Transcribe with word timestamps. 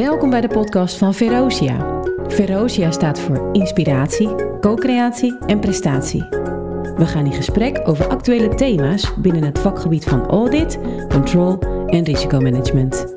Welkom 0.00 0.30
bij 0.30 0.40
de 0.40 0.48
podcast 0.48 0.96
van 0.96 1.14
Verosia. 1.14 2.02
Verosia 2.26 2.90
staat 2.90 3.20
voor 3.20 3.48
inspiratie, 3.52 4.34
co-creatie 4.60 5.38
en 5.46 5.60
prestatie. 5.60 6.22
We 6.96 7.06
gaan 7.06 7.26
in 7.26 7.32
gesprek 7.32 7.80
over 7.88 8.08
actuele 8.08 8.54
thema's 8.54 9.12
binnen 9.18 9.42
het 9.42 9.58
vakgebied 9.58 10.04
van 10.04 10.26
audit, 10.26 10.78
control 11.08 11.58
en 11.86 12.04
risicomanagement. 12.04 13.14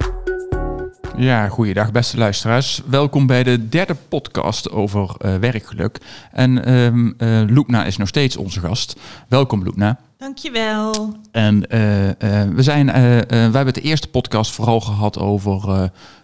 Ja, 1.17 1.47
goeiedag 1.47 1.91
beste 1.91 2.17
luisteraars. 2.17 2.81
Welkom 2.85 3.27
bij 3.27 3.43
de 3.43 3.69
derde 3.69 3.95
podcast 4.09 4.71
over 4.71 5.15
uh, 5.25 5.35
werkgeluk. 5.35 5.97
En 6.31 6.73
um, 6.73 7.15
Loepna 7.53 7.85
is 7.85 7.97
nog 7.97 8.07
steeds 8.07 8.37
onze 8.37 8.59
gast. 8.59 8.95
Welkom 9.27 9.63
Loepna. 9.63 9.99
Dankjewel. 10.23 11.15
En 11.31 11.55
uh, 11.55 11.69
we, 12.55 12.63
zijn, 12.63 12.85
we 13.27 13.49
hebben 13.51 13.73
de 13.73 13.81
eerste 13.81 14.07
podcast 14.07 14.51
vooral 14.51 14.79
gehad 14.79 15.19
over 15.19 15.61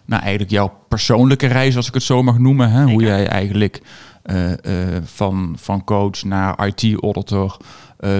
nou, 0.06 0.22
eigenlijk 0.22 0.50
jouw 0.50 0.72
persoonlijke 0.88 1.46
reis, 1.46 1.76
als 1.76 1.88
ik 1.88 1.94
het 1.94 2.02
zo 2.02 2.22
mag 2.22 2.38
noemen. 2.38 2.70
Hè? 2.70 2.84
Hoe 2.84 3.02
jij 3.02 3.26
eigenlijk 3.26 3.82
van, 5.04 5.56
van 5.58 5.84
coach 5.84 6.24
naar 6.24 6.66
IT-auditor 6.66 7.56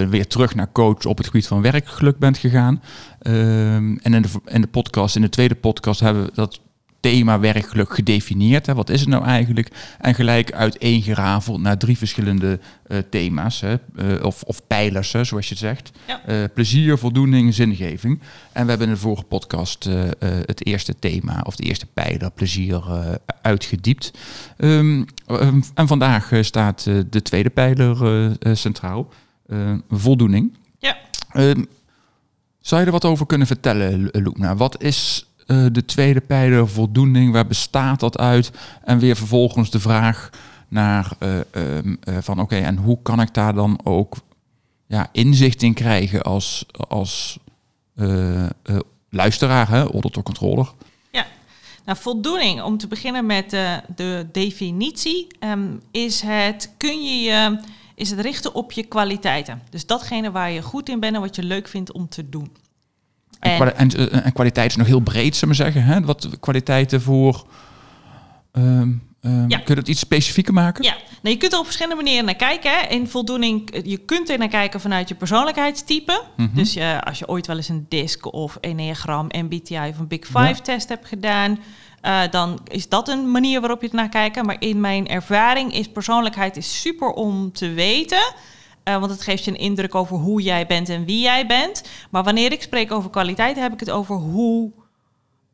weer 0.09 0.27
terug 0.27 0.55
naar 0.55 0.73
coach 0.73 1.05
op 1.05 1.17
het 1.17 1.27
gebied 1.27 1.47
van 1.47 1.63
werkgeluk 1.63 2.19
bent 2.19 2.39
gegaan. 2.39 2.83
Um, 3.23 3.99
en 3.99 4.15
in 4.15 4.23
de, 4.23 4.29
in 4.45 4.61
de 4.61 4.67
podcast, 4.67 5.17
in 5.17 5.23
de 5.23 5.29
tweede 5.29 5.55
podcast, 5.55 6.01
hebben 6.01 6.25
we 6.25 6.31
dat 6.35 6.61
thema 7.01 7.41
werkgeluk 7.41 7.95
gedefinieerd. 7.95 8.67
Hè. 8.67 8.75
Wat 8.75 8.91
is 8.91 9.01
het 9.01 9.09
nou 9.09 9.25
eigenlijk? 9.25 9.71
En 9.99 10.15
gelijk 10.15 10.53
uiteengerafeld 10.53 11.61
naar 11.61 11.79
drie 11.79 11.99
verschillende 11.99 12.61
uh, 12.89 12.99
thema's, 13.11 13.61
hè. 13.61 13.75
Uh, 13.97 14.25
of, 14.25 14.43
of 14.43 14.67
pijlers, 14.67 15.13
hè, 15.13 15.25
zoals 15.25 15.45
je 15.49 15.51
het 15.51 15.63
zegt. 15.63 15.91
Ja. 16.07 16.21
Uh, 16.29 16.45
plezier, 16.55 16.99
voldoening, 16.99 17.55
zingeving. 17.55 18.21
En 18.53 18.63
we 18.63 18.71
hebben 18.71 18.89
in 18.89 18.95
de 18.95 19.01
vorige 19.01 19.23
podcast 19.23 19.89
het 20.21 20.67
eerste 20.67 20.99
thema, 20.99 21.41
of 21.43 21.57
de 21.57 21.63
eerste 21.63 21.87
pijler, 21.87 22.31
plezier, 22.31 22.83
uitgediept. 23.43 24.11
Um, 24.57 25.07
um, 25.29 25.63
en 25.75 25.87
vandaag 25.87 26.31
staat 26.41 26.85
de 27.11 27.23
tweede 27.23 27.51
pijler 27.51 27.97
centraal, 28.57 29.09
voldoening. 29.91 30.57
Ja. 30.79 30.97
Um, 31.37 31.67
zou 32.61 32.81
je 32.81 32.87
er 32.87 32.93
wat 32.93 33.05
over 33.05 33.27
kunnen 33.27 33.47
vertellen, 33.47 34.09
Loekna? 34.13 34.57
Wat 34.57 34.83
is 34.83 35.30
uh, 35.51 35.67
de 35.73 35.85
tweede 35.85 36.21
pijler 36.21 36.69
voldoening, 36.69 37.33
waar 37.33 37.47
bestaat 37.47 38.01
dat 38.01 38.19
uit? 38.19 38.51
En 38.85 38.99
weer 38.99 39.17
vervolgens 39.17 39.71
de 39.71 39.81
vraag 39.81 40.31
naar 40.69 41.13
uh, 41.23 41.39
uh, 41.79 42.19
van 42.21 42.41
oké, 42.41 42.57
en 42.57 42.77
hoe 42.77 42.99
kan 43.03 43.21
ik 43.21 43.35
daar 43.35 43.55
dan 43.55 43.81
ook 43.85 44.17
ja, 44.87 45.09
inzicht 45.13 45.63
in 45.63 45.75
krijgen 45.75 46.23
als, 46.23 46.67
als 46.89 47.39
luisteraar, 49.09 49.69
hè, 49.69 49.83
auditor 49.83 50.23
controller? 50.23 50.73
Ja, 51.11 51.27
nou 51.85 51.99
voldoening, 51.99 52.63
om 52.63 52.79
te 52.79 52.87
beginnen 52.87 53.27
met 53.27 53.51
de 53.97 54.27
definitie, 54.33 55.27
um, 55.41 55.81
is 55.91 56.21
het, 56.21 56.75
kun 56.77 57.03
je 57.03 57.21
je 57.21 57.59
is 58.01 58.11
het 58.11 58.21
richten 58.21 58.55
op 58.55 58.73
je 58.73 58.83
kwaliteiten. 58.83 59.63
Dus 59.71 59.87
datgene 59.87 60.31
waar 60.31 60.51
je 60.51 60.63
goed 60.63 60.89
in 60.89 61.01
bent 61.01 61.15
en 61.15 61.21
wat 61.21 61.37
je 61.37 61.43
leuk 61.43 61.69
vindt 61.69 61.93
om 61.93 62.09
te 62.09 62.29
doen. 62.29 62.53
En, 63.41 63.77
en, 63.77 63.91
en, 63.91 64.25
en, 64.25 64.33
kwaliteit 64.33 64.71
is 64.71 64.77
nog 64.77 64.87
heel 64.87 65.01
breed, 65.01 65.37
zullen 65.37 65.57
we 65.57 65.63
zeggen. 65.63 65.83
Hè? 65.83 66.01
Wat 66.01 66.29
kwaliteiten 66.41 67.01
voor. 67.01 67.47
Um, 68.53 69.03
um, 69.21 69.49
ja. 69.49 69.57
Kun 69.57 69.65
je 69.67 69.75
dat 69.75 69.89
iets 69.89 70.01
specifieker 70.01 70.53
maken? 70.53 70.85
Ja, 70.85 70.97
nou, 71.23 71.35
je 71.35 71.37
kunt 71.37 71.53
er 71.53 71.59
op 71.59 71.65
verschillende 71.65 72.03
manieren 72.03 72.25
naar 72.25 72.35
kijken. 72.35 72.71
Hè. 72.71 72.87
In 72.87 73.09
voldoening, 73.09 73.81
je 73.85 73.99
kunt 73.99 74.29
er 74.29 74.39
naar 74.39 74.49
kijken 74.49 74.81
vanuit 74.81 75.09
je 75.09 75.15
persoonlijkheidstype. 75.15 76.23
Mm 76.37 76.47
-hmm. 76.47 76.55
Dus 76.55 76.79
als 77.01 77.19
je 77.19 77.29
ooit 77.29 77.47
wel 77.47 77.57
eens 77.57 77.69
een 77.69 77.87
DISC 77.89 78.33
of 78.33 78.57
Enneagram, 78.61 79.27
MBTI 79.29 79.89
of 79.89 79.99
een 79.99 80.09
Big 80.09 80.27
Five 80.27 80.39
ja. 80.39 80.55
test 80.55 80.89
hebt 80.89 81.07
gedaan, 81.07 81.59
uh, 82.03 82.21
dan 82.31 82.61
is 82.69 82.89
dat 82.89 83.09
een 83.09 83.31
manier 83.31 83.61
waarop 83.61 83.81
je 83.81 83.87
het 83.87 83.97
naar 83.97 84.09
kijkt. 84.09 84.43
Maar 84.43 84.57
in 84.59 84.81
mijn 84.81 85.09
ervaring 85.09 85.75
is 85.75 85.89
persoonlijkheid 85.89 86.57
is 86.57 86.81
super 86.81 87.09
om 87.09 87.53
te 87.53 87.73
weten. 87.73 88.33
Uh, 88.91 88.99
want 88.99 89.11
het 89.11 89.23
geeft 89.23 89.45
je 89.45 89.51
een 89.51 89.57
indruk 89.57 89.95
over 89.95 90.17
hoe 90.17 90.43
jij 90.43 90.67
bent 90.67 90.89
en 90.89 91.05
wie 91.05 91.21
jij 91.21 91.47
bent. 91.47 91.83
Maar 92.11 92.25
wanneer 92.25 92.53
ik 92.53 92.63
spreek 92.63 92.93
over 92.93 93.11
kwaliteit, 93.11 93.57
heb 93.57 93.73
ik 93.73 93.81
het 93.81 93.91
over 93.91 94.17
hoe 94.17 94.71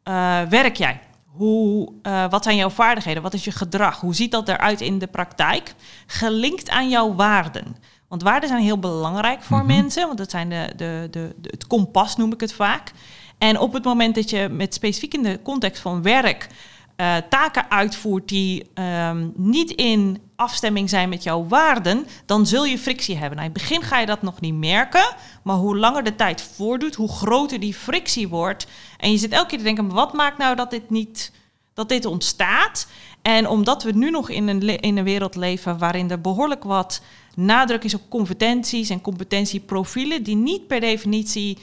uh, 0.04 0.40
werk 0.42 0.76
jij? 0.76 1.00
Hoe, 1.26 1.92
uh, 2.02 2.30
wat 2.30 2.44
zijn 2.44 2.56
jouw 2.56 2.70
vaardigheden? 2.70 3.22
Wat 3.22 3.34
is 3.34 3.44
je 3.44 3.50
gedrag? 3.50 4.00
Hoe 4.00 4.14
ziet 4.14 4.30
dat 4.30 4.48
eruit 4.48 4.80
in 4.80 4.98
de 4.98 5.06
praktijk? 5.06 5.74
Gelinkt 6.06 6.70
aan 6.70 6.88
jouw 6.88 7.14
waarden. 7.14 7.76
Want 8.08 8.22
waarden 8.22 8.48
zijn 8.48 8.62
heel 8.62 8.78
belangrijk 8.78 9.42
voor 9.42 9.62
mm 9.62 9.68
-hmm. 9.68 9.76
mensen, 9.76 10.06
want 10.06 10.18
dat 10.18 10.30
zijn 10.30 10.48
de, 10.48 10.72
de, 10.76 11.08
de, 11.10 11.34
de, 11.36 11.48
het 11.50 11.66
kompas, 11.66 12.16
noem 12.16 12.32
ik 12.32 12.40
het 12.40 12.52
vaak. 12.52 12.92
En 13.38 13.58
op 13.58 13.72
het 13.72 13.84
moment 13.84 14.14
dat 14.14 14.30
je 14.30 14.48
met 14.48 14.74
specifiek 14.74 15.14
in 15.14 15.22
de 15.22 15.42
context 15.42 15.82
van 15.82 16.02
werk 16.02 16.48
uh, 16.96 17.16
taken 17.28 17.70
uitvoert 17.70 18.28
die 18.28 18.70
um, 18.74 19.32
niet 19.36 19.70
in 19.70 20.20
afstemming 20.36 20.90
zijn 20.90 21.08
met 21.08 21.22
jouw 21.22 21.46
waarden, 21.46 22.06
dan 22.26 22.46
zul 22.46 22.64
je 22.64 22.78
frictie 22.78 23.16
hebben. 23.16 23.36
Nou, 23.38 23.48
in 23.48 23.54
het 23.54 23.62
begin 23.62 23.82
ga 23.82 23.98
je 23.98 24.06
dat 24.06 24.22
nog 24.22 24.40
niet 24.40 24.54
merken, 24.54 25.14
maar 25.42 25.56
hoe 25.56 25.76
langer 25.76 26.04
de 26.04 26.16
tijd 26.16 26.42
voordoet, 26.42 26.94
hoe 26.94 27.08
groter 27.08 27.60
die 27.60 27.74
frictie 27.74 28.28
wordt. 28.28 28.66
En 28.98 29.10
je 29.10 29.18
zit 29.18 29.32
elke 29.32 29.48
keer 29.48 29.58
te 29.58 29.64
denken, 29.64 29.88
wat 29.88 30.12
maakt 30.12 30.38
nou 30.38 30.56
dat 30.56 30.70
dit 30.70 30.90
niet, 30.90 31.32
dat 31.74 31.88
dit 31.88 32.04
ontstaat? 32.04 32.86
En 33.22 33.48
omdat 33.48 33.82
we 33.82 33.92
nu 33.92 34.10
nog 34.10 34.28
in 34.28 34.48
een, 34.48 34.80
in 34.80 34.96
een 34.96 35.04
wereld 35.04 35.34
leven 35.34 35.78
waarin 35.78 36.10
er 36.10 36.20
behoorlijk 36.20 36.64
wat 36.64 37.02
nadruk 37.34 37.84
is 37.84 37.94
op 37.94 38.02
competenties 38.08 38.90
en 38.90 39.00
competentieprofielen, 39.00 40.22
die 40.22 40.36
niet 40.36 40.66
per 40.66 40.80
definitie 40.80 41.58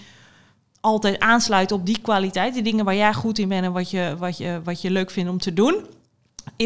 altijd 0.84 1.20
aansluiten 1.20 1.76
op 1.76 1.86
die 1.86 2.00
kwaliteit, 2.02 2.54
die 2.54 2.64
dingen 2.64 2.86
waar 2.86 2.96
jij 2.96 3.14
goed 3.14 3.40
in 3.40 3.48
bent 3.48 3.66
en 3.66 3.72
wat 3.72 3.90
je, 3.90 4.16
wat 4.18 4.38
je, 4.38 4.62
wat 4.64 4.82
je 4.82 4.92
leuk 4.92 5.12
vindt 5.12 5.30
om 5.30 5.38
te 5.38 5.54
doen, 5.54 5.86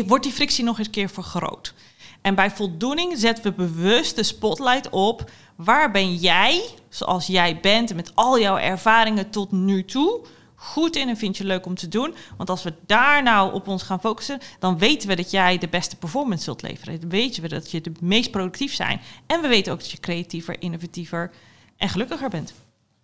wordt 0.08 0.24
die 0.24 0.34
frictie 0.34 0.64
nog 0.64 0.80
eens 0.80 0.90
keer 0.90 1.10
vergroot. 1.10 1.74
En 2.22 2.36
bij 2.36 2.52
voldoening 2.52 3.18
zetten 3.18 3.44
we 3.44 3.52
bewust 3.52 4.16
de 4.16 4.24
spotlight 4.24 4.90
op 4.90 5.32
waar 5.56 5.92
ben 5.92 6.16
jij, 6.16 6.64
zoals 6.90 7.28
jij 7.28 7.60
bent, 7.60 7.96
met 7.96 8.12
al 8.16 8.40
jouw 8.40 8.58
ervaringen 8.58 9.30
tot 9.30 9.52
nu 9.52 9.86
toe, 9.86 10.26
goed 10.56 10.96
in 10.96 11.10
en 11.10 11.18
vind 11.18 11.38
je 11.38 11.44
leuk 11.44 11.66
om 11.66 11.76
te 11.76 11.88
doen. 11.88 12.16
Want 12.38 12.50
als 12.50 12.64
we 12.64 12.74
daar 12.86 13.24
nou 13.24 13.54
op 13.54 13.68
ons 13.68 13.84
gaan 13.84 14.00
focussen, 14.00 14.40
dan 14.60 14.78
weten 14.78 15.10
we 15.10 15.16
dat 15.16 15.32
jij 15.32 15.58
de 15.58 15.68
beste 15.68 15.96
performance 15.96 16.44
zult 16.44 16.62
leveren. 16.62 17.00
Dan 17.00 17.10
weten 17.10 17.42
we 17.42 17.48
dat 17.48 17.72
je 17.72 17.82
de 17.82 17.92
meest 18.02 18.32
productief 18.32 18.74
zijn. 18.74 19.02
En 19.28 19.42
we 19.42 19.48
weten 19.48 19.74
ook 19.74 19.80
dat 19.80 19.92
je 19.92 20.00
creatiever, 20.00 20.62
innovatiever 20.62 21.32
en 21.78 21.90
gelukkiger 21.90 22.30
bent. 22.30 22.54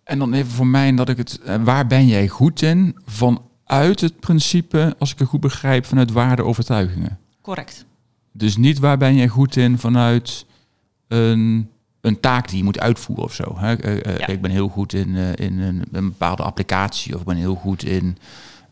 En 0.04 0.18
dan 0.18 0.32
even 0.32 0.50
voor 0.50 0.66
mij 0.66 0.94
dat 0.94 1.08
ik 1.08 1.16
het, 1.16 1.40
waar 1.64 1.86
ben 1.86 2.06
jij 2.06 2.28
goed 2.28 2.62
in? 2.62 2.96
Vanuit 3.06 4.00
het 4.00 4.20
principe, 4.20 4.94
als 4.98 5.12
ik 5.12 5.18
het 5.18 5.28
goed 5.28 5.40
begrijp, 5.40 5.86
vanuit 5.86 6.12
waardeovertuigingen. 6.12 7.18
Correct. 7.40 7.84
Dus 8.32 8.56
niet 8.56 8.78
waar 8.78 8.98
ben 8.98 9.14
jij 9.14 9.28
goed 9.28 9.56
in 9.56 9.78
vanuit 9.78 10.46
een, 11.08 11.70
een 12.00 12.20
taak 12.20 12.48
die 12.48 12.58
je 12.58 12.64
moet 12.64 12.78
uitvoeren 12.78 13.24
of 13.24 13.34
zo. 13.34 13.54
Hè? 13.58 13.84
Uh, 13.84 14.18
ja. 14.18 14.26
Ik 14.26 14.40
ben 14.40 14.50
heel 14.50 14.68
goed 14.68 14.92
in, 14.92 15.16
in 15.16 15.58
een, 15.58 15.82
een, 15.92 16.08
bepaalde 16.08 16.42
applicatie 16.42 17.14
of 17.14 17.20
ik 17.20 17.26
ben 17.26 17.36
heel 17.36 17.54
goed 17.54 17.84
in 17.84 18.18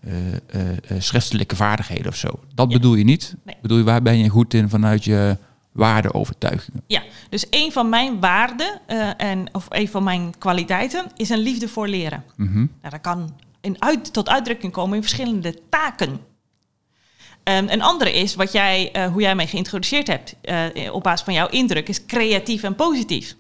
uh, 0.07 0.99
schriftelijke 0.99 1.57
vaardigheden 1.57 2.07
of 2.07 2.17
zo. 2.17 2.29
Dat 2.55 2.71
ja. 2.71 2.77
bedoel 2.77 2.95
je 2.95 3.05
niet. 3.05 3.35
Nee. 3.45 3.57
Bedoel 3.63 3.79
je 3.79 3.85
waar 3.85 4.03
ben 4.03 4.19
je 4.19 4.29
goed 4.29 4.55
in 4.55 4.69
vanuit 4.69 5.05
je 5.05 5.37
waardeovertuigingen? 5.73 6.83
Ja, 6.87 7.03
dus 7.29 7.47
een 7.51 7.73
van 7.73 7.89
mijn 7.89 8.21
waarden 8.21 8.81
en, 9.17 9.55
of 9.55 9.67
een 9.69 9.89
van 9.89 10.03
mijn 10.03 10.39
kwaliteiten 10.39 11.07
is 11.17 11.29
een 11.29 11.39
liefde 11.39 11.69
voor 11.69 11.89
leren. 11.89 12.25
Mm 12.37 12.47
-hmm. 12.47 12.71
nou, 12.81 12.91
dat 12.91 13.01
kan 13.01 13.35
in 13.61 13.77
uit, 13.79 14.13
tot 14.13 14.29
uitdrukking 14.29 14.73
komen 14.73 14.97
in 14.97 15.03
verschillende 15.03 15.69
taken. 15.69 16.11
Um, 17.45 17.69
een 17.69 17.83
andere 17.83 18.13
is 18.13 18.35
wat 18.35 18.53
jij, 18.53 18.97
uh, 18.97 19.13
hoe 19.13 19.21
jij 19.21 19.35
mij 19.35 19.47
geïntroduceerd 19.47 20.07
hebt 20.07 20.37
uh, 20.43 20.95
op 20.95 21.03
basis 21.03 21.25
van 21.25 21.35
jouw 21.35 21.49
indruk, 21.49 21.89
is 21.89 22.07
creatief 22.07 22.63
en 22.63 22.75
positief. 22.75 23.37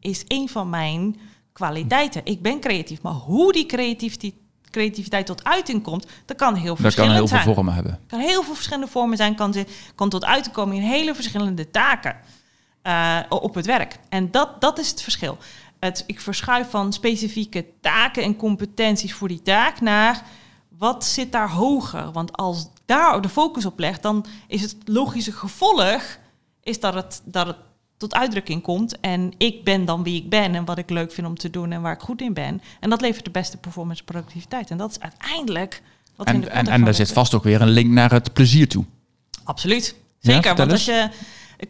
Is 0.00 0.24
een 0.28 0.48
van 0.48 0.70
mijn 0.70 1.16
kwaliteiten. 1.52 2.20
Ik 2.24 2.42
ben 2.42 2.60
creatief, 2.60 3.02
maar 3.02 3.12
hoe 3.12 3.52
die 3.52 3.66
creativiteit, 3.66 4.34
creativiteit 4.72 5.26
tot 5.26 5.44
uiting 5.44 5.82
komt, 5.82 6.06
dat 6.24 6.36
kan 6.36 6.54
heel 6.54 6.76
verschillend 6.76 6.94
zijn. 6.94 7.06
Dat 7.06 7.06
kan 7.06 7.14
heel 7.14 7.26
zijn. 7.26 7.42
veel 7.42 7.54
vormen 7.54 7.74
hebben. 7.74 8.00
kan 8.06 8.20
heel 8.20 8.42
veel 8.42 8.54
verschillende 8.54 8.90
vormen 8.90 9.16
zijn, 9.16 9.34
kan, 9.34 9.54
kan 9.94 10.08
tot 10.08 10.24
uiting 10.24 10.54
komen 10.54 10.76
in 10.76 10.82
hele 10.82 11.14
verschillende 11.14 11.70
taken 11.70 12.16
uh, 12.82 13.18
op 13.28 13.54
het 13.54 13.66
werk. 13.66 13.98
En 14.08 14.30
dat, 14.30 14.60
dat 14.60 14.78
is 14.78 14.90
het 14.90 15.02
verschil. 15.02 15.38
Het, 15.78 16.04
ik 16.06 16.20
verschuif 16.20 16.70
van 16.70 16.92
specifieke 16.92 17.66
taken 17.80 18.22
en 18.22 18.36
competenties 18.36 19.14
voor 19.14 19.28
die 19.28 19.42
taak 19.42 19.80
naar 19.80 20.22
wat 20.82 21.04
zit 21.04 21.32
daar 21.32 21.50
hoger? 21.50 22.12
Want 22.12 22.36
als 22.36 22.68
daar 22.86 23.20
de 23.20 23.28
focus 23.28 23.66
op 23.66 23.78
legt, 23.78 24.02
dan 24.02 24.24
is 24.46 24.62
het 24.62 24.76
logische 24.84 25.32
gevolg 25.32 26.18
is 26.62 26.80
dat 26.80 26.94
het, 26.94 27.22
dat 27.24 27.46
het 27.46 27.56
tot 28.02 28.14
uitdrukking 28.14 28.62
komt. 28.62 29.00
En 29.00 29.32
ik 29.38 29.64
ben 29.64 29.84
dan 29.84 30.02
wie 30.02 30.16
ik 30.16 30.28
ben 30.28 30.54
en 30.54 30.64
wat 30.64 30.78
ik 30.78 30.90
leuk 30.90 31.12
vind 31.12 31.26
om 31.26 31.38
te 31.38 31.50
doen 31.50 31.72
en 31.72 31.82
waar 31.82 31.92
ik 31.92 32.00
goed 32.00 32.20
in 32.20 32.32
ben. 32.32 32.62
En 32.80 32.90
dat 32.90 33.00
levert 33.00 33.24
de 33.24 33.30
beste 33.30 33.56
performance 33.56 34.00
en 34.00 34.06
productiviteit. 34.06 34.70
En 34.70 34.76
dat 34.76 34.90
is 34.90 35.00
uiteindelijk 35.00 35.82
wat 36.16 36.26
en, 36.26 36.34
in 36.34 36.40
de 36.40 36.46
En, 36.48 36.66
en 36.66 36.84
daar 36.84 36.94
zit 36.94 37.12
vast 37.12 37.34
ook 37.34 37.44
weer 37.44 37.60
een 37.60 37.70
link 37.70 37.90
naar 37.90 38.10
het 38.10 38.32
plezier 38.32 38.68
toe. 38.68 38.84
Absoluut. 39.44 39.94
Zeker. 40.18 40.50
Ja, 40.50 40.54
want 40.56 40.72
als 40.72 40.84
je. 40.84 41.08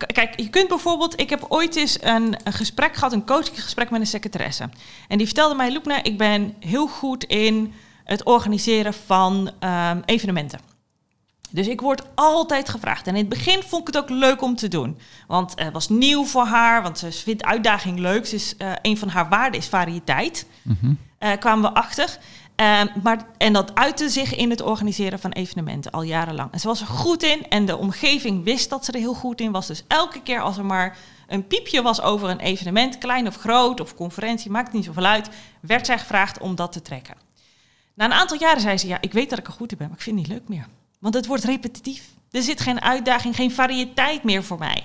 Kijk, 0.07 0.41
je 0.41 0.49
kunt 0.49 0.69
bijvoorbeeld. 0.69 1.21
Ik 1.21 1.31
heb 1.31 1.45
ooit 1.49 1.77
eens 1.77 1.99
een, 2.03 2.37
een 2.45 2.53
gesprek 2.53 2.95
gehad, 2.95 3.13
een 3.13 3.27
coachinggesprek 3.27 3.91
met 3.91 4.01
een 4.01 4.07
secretaresse. 4.07 4.69
En 5.09 5.19
die 5.19 5.27
vertelde 5.27 5.55
mij, 5.55 5.73
Loepna, 5.73 6.03
ik 6.03 6.19
ben 6.19 6.55
heel 6.61 6.87
goed 6.87 7.25
in 7.25 7.73
het 8.05 8.25
organiseren 8.25 8.95
van 8.95 9.51
um, 9.61 10.03
evenementen. 10.05 10.72
Dus 11.53 11.69
ik 11.69 11.81
word 11.81 12.03
altijd 12.15 12.69
gevraagd. 12.69 13.07
En 13.07 13.15
in 13.15 13.21
het 13.21 13.29
begin 13.29 13.63
vond 13.63 13.89
ik 13.89 13.95
het 13.95 14.03
ook 14.03 14.11
leuk 14.11 14.43
om 14.43 14.57
te 14.57 14.69
doen. 14.69 14.99
Want 15.27 15.53
het 15.55 15.73
was 15.73 15.89
nieuw 15.89 16.25
voor 16.25 16.45
haar, 16.45 16.83
want 16.83 16.99
ze 16.99 17.13
vindt 17.13 17.45
uitdaging 17.45 17.99
leuk. 17.99 18.31
Dus 18.31 18.55
uh, 18.59 18.73
een 18.83 18.99
van 18.99 19.09
haar 19.09 19.29
waarden 19.29 19.61
is 19.61 19.67
variëteit. 19.67 20.47
Mm 20.63 20.99
kwamen 21.39 21.73
we 21.73 21.79
achter. 21.79 22.19
Uh, 22.57 22.81
maar, 23.03 23.27
en 23.39 23.53
dat 23.53 23.75
uitte 23.75 24.09
zich 24.09 24.35
in 24.35 24.51
het 24.51 24.63
organiseren 24.63 25.19
van 25.19 25.31
evenementen 25.31 25.91
al 25.91 26.03
jarenlang. 26.03 26.53
En 26.53 26.61
ze 26.61 26.67
was 26.67 26.81
er 26.81 26.87
goed 26.87 27.23
in 27.23 27.49
en 27.49 27.67
de 27.67 27.77
omgeving 27.77 28.45
wist 28.45 28.71
dat 28.71 28.85
ze 28.85 28.93
er 28.93 28.99
heel 28.99 29.15
goed 29.15 29.41
in 29.41 29.53
was. 29.53 29.67
Dus 29.67 29.85
elke 29.89 30.23
keer 30.23 30.41
als 30.41 30.59
er 30.59 30.65
maar 30.65 30.97
een 31.27 31.47
piepje 31.47 31.83
was 31.83 32.03
over 32.03 32.29
een 32.29 32.41
evenement, 32.41 32.99
klein 32.99 33.27
of 33.27 33.37
groot 33.37 33.81
of 33.81 33.95
conferentie, 33.95 34.51
maakt 34.51 34.73
niet 34.73 34.85
zoveel 34.85 35.05
uit, 35.05 35.29
werd 35.61 35.87
zij 35.87 35.99
gevraagd 35.99 36.39
om 36.39 36.55
dat 36.55 36.73
te 36.73 36.83
trekken. 36.83 37.15
Na 37.95 38.05
een 38.05 38.13
aantal 38.13 38.39
jaren 38.39 38.61
zei 38.61 38.79
ze: 38.79 38.87
Ja, 38.87 38.99
ik 39.01 39.13
weet 39.13 39.31
dat 39.31 39.39
ik 39.39 39.47
er 39.47 39.53
goed 39.53 39.73
in 39.73 39.79
ben, 39.79 39.89
maar 39.89 39.97
ik 39.97 40.03
vind 40.03 40.19
het 40.19 40.29
niet 40.29 40.39
leuk 40.39 40.49
meer. 40.49 40.67
Want 41.03 41.15
het 41.15 41.27
wordt 41.27 41.45
repetitief. 41.45 42.05
Er 42.31 42.43
zit 42.43 42.61
geen 42.61 42.81
uitdaging, 42.81 43.35
geen 43.35 43.53
variëteit 43.53 44.23
meer 44.23 44.45
voor 44.45 44.59
mij. 44.59 44.85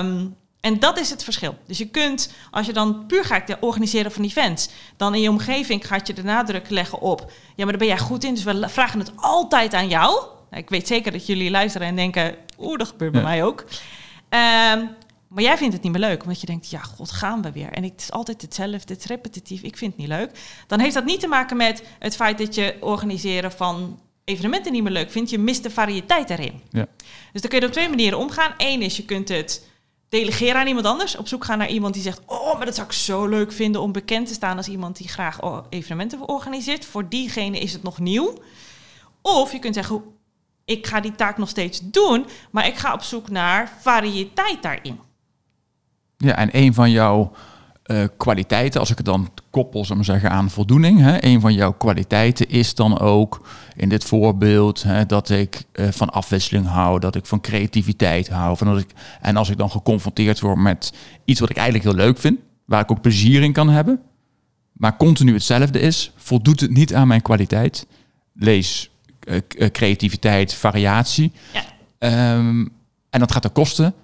Um, 0.00 0.36
en 0.60 0.78
dat 0.78 0.98
is 0.98 1.10
het 1.10 1.24
verschil. 1.24 1.58
Dus 1.66 1.78
je 1.78 1.88
kunt, 1.88 2.32
als 2.50 2.66
je 2.66 2.72
dan 2.72 3.06
puur 3.06 3.24
gaat 3.24 3.56
organiseren 3.60 4.12
van 4.12 4.24
events, 4.24 4.68
dan 4.96 5.14
in 5.14 5.20
je 5.20 5.28
omgeving 5.28 5.86
gaat 5.86 6.06
je 6.06 6.12
de 6.12 6.22
nadruk 6.22 6.70
leggen 6.70 7.00
op, 7.00 7.20
ja, 7.30 7.64
maar 7.64 7.66
daar 7.66 7.76
ben 7.76 7.86
jij 7.86 7.98
goed 7.98 8.24
in, 8.24 8.34
dus 8.34 8.44
we 8.44 8.68
vragen 8.68 8.98
het 8.98 9.12
altijd 9.16 9.74
aan 9.74 9.88
jou. 9.88 10.26
Nou, 10.50 10.62
ik 10.62 10.70
weet 10.70 10.86
zeker 10.86 11.12
dat 11.12 11.26
jullie 11.26 11.50
luisteren 11.50 11.86
en 11.86 11.96
denken, 11.96 12.34
oeh, 12.58 12.78
dat 12.78 12.88
gebeurt 12.88 13.12
bij 13.12 13.22
mij 13.22 13.44
ook. 13.44 13.60
Um, 13.60 14.96
maar 15.28 15.42
jij 15.42 15.56
vindt 15.56 15.74
het 15.74 15.82
niet 15.82 15.92
meer 15.92 16.00
leuk, 16.00 16.22
omdat 16.22 16.40
je 16.40 16.46
denkt, 16.46 16.70
ja, 16.70 16.80
god, 16.80 17.10
gaan 17.10 17.42
we 17.42 17.52
weer. 17.52 17.72
En 17.72 17.82
het 17.82 18.00
is 18.00 18.10
altijd 18.10 18.42
hetzelfde, 18.42 18.94
het 18.94 18.98
is 18.98 19.04
repetitief, 19.04 19.62
ik 19.62 19.76
vind 19.76 19.92
het 19.92 20.00
niet 20.00 20.10
leuk. 20.10 20.30
Dan 20.66 20.80
heeft 20.80 20.94
dat 20.94 21.04
niet 21.04 21.20
te 21.20 21.26
maken 21.26 21.56
met 21.56 21.82
het 21.98 22.16
feit 22.16 22.38
dat 22.38 22.54
je 22.54 22.76
organiseren 22.80 23.52
van 23.52 23.98
evenementen 24.28 24.72
niet 24.72 24.82
meer 24.82 24.92
leuk 24.92 25.10
vindt. 25.10 25.30
Je 25.30 25.38
mist 25.38 25.62
de 25.62 25.70
variëteit 25.70 26.30
erin. 26.30 26.60
Ja. 26.70 26.86
Dus 27.32 27.40
dan 27.40 27.50
kun 27.50 27.60
je 27.60 27.66
op 27.66 27.72
twee 27.72 27.88
manieren 27.88 28.18
omgaan. 28.18 28.54
Eén 28.56 28.82
is, 28.82 28.96
je 28.96 29.04
kunt 29.04 29.28
het 29.28 29.66
delegeren 30.08 30.60
aan 30.60 30.66
iemand 30.66 30.86
anders. 30.86 31.16
Op 31.16 31.28
zoek 31.28 31.44
gaan 31.44 31.58
naar 31.58 31.68
iemand 31.68 31.94
die 31.94 32.02
zegt: 32.02 32.20
Oh, 32.26 32.56
maar 32.56 32.66
dat 32.66 32.74
zou 32.74 32.86
ik 32.86 32.92
zo 32.92 33.26
leuk 33.26 33.52
vinden 33.52 33.80
om 33.80 33.92
bekend 33.92 34.26
te 34.26 34.34
staan 34.34 34.56
als 34.56 34.68
iemand 34.68 34.96
die 34.96 35.08
graag 35.08 35.38
evenementen 35.68 36.28
organiseert. 36.28 36.84
Voor 36.84 37.08
diegene 37.08 37.58
is 37.58 37.72
het 37.72 37.82
nog 37.82 37.98
nieuw. 37.98 38.34
Of 39.22 39.52
je 39.52 39.58
kunt 39.58 39.74
zeggen: 39.74 40.02
Ik 40.64 40.86
ga 40.86 41.00
die 41.00 41.14
taak 41.14 41.38
nog 41.38 41.48
steeds 41.48 41.80
doen, 41.82 42.26
maar 42.50 42.66
ik 42.66 42.76
ga 42.76 42.92
op 42.92 43.02
zoek 43.02 43.30
naar 43.30 43.72
variëteit 43.80 44.62
daarin. 44.62 45.00
Ja, 46.16 46.36
en 46.36 46.48
een 46.52 46.74
van 46.74 46.90
jouw 46.90 47.32
uh, 47.88 48.04
kwaliteiten, 48.16 48.80
als 48.80 48.90
ik 48.90 48.96
het 48.96 49.06
dan 49.06 49.30
koppel 49.50 49.84
zou 49.84 50.04
zeggen, 50.04 50.30
aan 50.30 50.50
voldoening. 50.50 51.00
Hè, 51.00 51.24
een 51.24 51.40
van 51.40 51.54
jouw 51.54 51.72
kwaliteiten 51.72 52.48
is 52.48 52.74
dan 52.74 52.98
ook 52.98 53.48
in 53.76 53.88
dit 53.88 54.04
voorbeeld 54.04 54.82
hè, 54.82 55.06
dat 55.06 55.30
ik 55.30 55.64
uh, 55.72 55.88
van 55.90 56.10
afwisseling 56.10 56.66
hou, 56.66 56.98
dat 56.98 57.14
ik 57.14 57.26
van 57.26 57.40
creativiteit 57.40 58.28
hou. 58.28 58.56
Van 58.56 58.66
dat 58.66 58.78
ik, 58.78 58.90
en 59.20 59.36
als 59.36 59.50
ik 59.50 59.56
dan 59.56 59.70
geconfronteerd 59.70 60.40
word 60.40 60.58
met 60.58 60.92
iets 61.24 61.40
wat 61.40 61.50
ik 61.50 61.56
eigenlijk 61.56 61.86
heel 61.86 62.06
leuk 62.06 62.18
vind, 62.18 62.38
waar 62.64 62.82
ik 62.82 62.90
ook 62.90 63.00
plezier 63.00 63.42
in 63.42 63.52
kan 63.52 63.68
hebben, 63.68 64.00
maar 64.72 64.96
continu 64.96 65.32
hetzelfde 65.32 65.80
is, 65.80 66.12
voldoet 66.16 66.60
het 66.60 66.70
niet 66.70 66.94
aan 66.94 67.08
mijn 67.08 67.22
kwaliteit. 67.22 67.86
Lees 68.34 68.90
uh, 69.24 69.70
creativiteit, 69.70 70.54
variatie. 70.54 71.32
Ja. 72.00 72.34
Um, 72.34 72.72
en 73.10 73.20
dat 73.20 73.32
gaat 73.32 73.42
de 73.42 73.48
kosten 73.48 73.94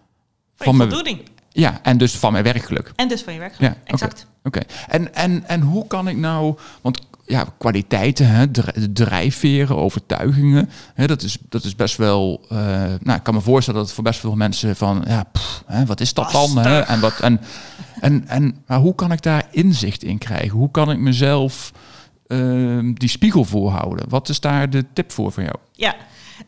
van, 0.56 0.76
van 0.76 0.76
mijn 0.76 1.20
ja, 1.54 1.80
en 1.82 1.98
dus 1.98 2.14
van 2.14 2.32
mijn 2.32 2.44
werkgeluk. 2.44 2.92
En 2.96 3.08
dus 3.08 3.22
van 3.22 3.32
je 3.32 3.38
werkgeluk, 3.38 3.72
ja, 3.72 3.80
exact. 3.84 4.26
Oké, 4.42 4.60
en, 4.88 5.14
en, 5.14 5.48
en 5.48 5.60
hoe 5.60 5.86
kan 5.86 6.08
ik 6.08 6.16
nou... 6.16 6.58
Want 6.80 7.00
ja, 7.26 7.46
kwaliteiten, 7.58 8.26
hè, 8.26 8.50
drijfveren, 8.92 9.76
overtuigingen. 9.76 10.70
Hè, 10.94 11.06
dat, 11.06 11.22
is, 11.22 11.38
dat 11.48 11.64
is 11.64 11.76
best 11.76 11.96
wel. 11.96 12.40
Uh, 12.52 12.58
nou, 13.00 13.18
ik 13.18 13.22
kan 13.22 13.34
me 13.34 13.40
voorstellen 13.40 13.78
dat 13.78 13.88
het 13.88 13.94
voor 13.94 14.04
best 14.04 14.20
veel 14.20 14.34
mensen 14.34 14.76
van. 14.76 15.04
Ja, 15.06 15.24
pff, 15.32 15.62
hè, 15.66 15.86
wat 15.86 16.00
is 16.00 16.14
dat 16.14 16.30
dan? 16.30 16.58
Hè? 16.58 16.80
En, 16.80 17.00
wat, 17.00 17.20
en, 17.20 17.40
en, 18.00 18.28
en 18.28 18.62
maar 18.66 18.78
hoe 18.78 18.94
kan 18.94 19.12
ik 19.12 19.22
daar 19.22 19.46
inzicht 19.50 20.02
in 20.02 20.18
krijgen? 20.18 20.58
Hoe 20.58 20.70
kan 20.70 20.90
ik 20.90 20.98
mezelf 20.98 21.72
uh, 22.26 22.92
die 22.94 23.08
spiegel 23.08 23.44
voorhouden? 23.44 24.08
Wat 24.08 24.28
is 24.28 24.40
daar 24.40 24.70
de 24.70 24.84
tip 24.92 25.12
voor 25.12 25.32
van 25.32 25.42
jou? 25.42 25.56
Ja, 25.72 25.94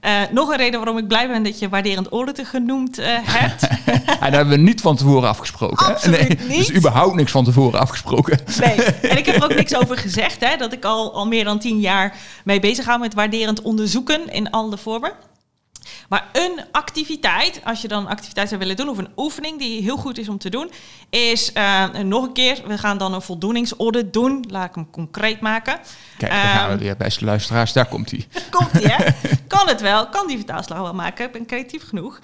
uh, 0.04 0.20
nog 0.30 0.50
een 0.50 0.56
reden 0.56 0.78
waarom 0.78 0.98
ik 0.98 1.08
blij 1.08 1.28
ben 1.28 1.42
dat 1.42 1.58
je 1.58 1.68
waarderend 1.68 2.08
auditor 2.08 2.46
genoemd 2.46 2.98
uh, 2.98 3.06
hebt. 3.22 3.62
en 3.66 3.86
daar 4.20 4.32
hebben 4.32 4.48
we 4.48 4.56
niet 4.56 4.80
van 4.80 4.96
tevoren 4.96 5.28
afgesproken. 5.28 5.86
Absoluut 5.86 6.28
nee, 6.28 6.48
niet. 6.48 6.56
Dus 6.56 6.74
überhaupt 6.74 7.14
niks 7.14 7.30
van 7.30 7.44
tevoren 7.44 7.80
afgesproken. 7.80 8.38
Nee, 8.60 8.84
en 8.84 9.18
ik 9.18 9.26
heb 9.26 9.34
er 9.34 9.44
ook 9.44 9.54
niks 9.54 9.76
over 9.82 9.96
gezegd. 9.96 10.44
Hè, 10.44 10.56
dat 10.56 10.72
ik 10.72 10.84
al, 10.84 11.14
al 11.14 11.26
meer 11.26 11.44
dan 11.44 11.58
tien 11.58 11.80
jaar 11.80 12.14
mee 12.44 12.60
bezig 12.60 12.84
ga 12.84 12.96
met 12.96 13.14
waarderend 13.14 13.62
onderzoeken 13.62 14.32
in 14.32 14.50
alle 14.50 14.76
vormen. 14.76 15.12
Maar 16.08 16.28
een 16.32 16.60
activiteit, 16.72 17.60
als 17.64 17.82
je 17.82 17.88
dan 17.88 18.02
een 18.02 18.10
activiteit 18.10 18.48
zou 18.48 18.60
willen 18.60 18.76
doen, 18.76 18.88
of 18.88 18.98
een 18.98 19.12
oefening 19.16 19.58
die 19.58 19.82
heel 19.82 19.96
goed 19.96 20.18
is 20.18 20.28
om 20.28 20.38
te 20.38 20.50
doen, 20.50 20.70
is 21.10 21.52
uh, 21.54 21.88
nog 21.88 22.24
een 22.24 22.32
keer, 22.32 22.62
we 22.66 22.78
gaan 22.78 22.98
dan 22.98 23.14
een 23.14 23.22
voldoeningsaudit 23.22 24.12
doen. 24.12 24.44
Laat 24.48 24.68
ik 24.68 24.74
hem 24.74 24.90
concreet 24.90 25.40
maken. 25.40 25.78
Kijk, 26.18 26.32
daar 26.32 26.40
gaan 26.42 26.66
we 26.66 26.72
ehm, 26.72 26.82
weer, 26.82 26.96
beste 26.96 27.24
luisteraars, 27.24 27.72
daar 27.72 27.86
komt 27.86 28.10
hij. 28.10 28.26
komt 28.50 28.72
hij, 28.72 28.82
hè? 28.82 29.04
kan 29.56 29.68
het 29.68 29.80
wel, 29.80 30.08
kan 30.08 30.26
die 30.26 30.36
vertaalslag 30.36 30.78
wel 30.78 30.94
maken, 30.94 31.26
ik 31.26 31.32
ben 31.32 31.46
creatief 31.46 31.88
genoeg. 31.88 32.20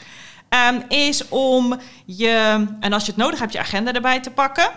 Um, 0.71 0.83
is 0.89 1.29
om 1.29 1.79
je, 2.05 2.67
en 2.81 2.93
als 2.93 3.05
je 3.05 3.13
het 3.13 3.21
nodig 3.21 3.39
hebt, 3.39 3.53
je 3.53 3.59
agenda 3.59 3.93
erbij 3.93 4.21
te 4.21 4.31
pakken. 4.31 4.71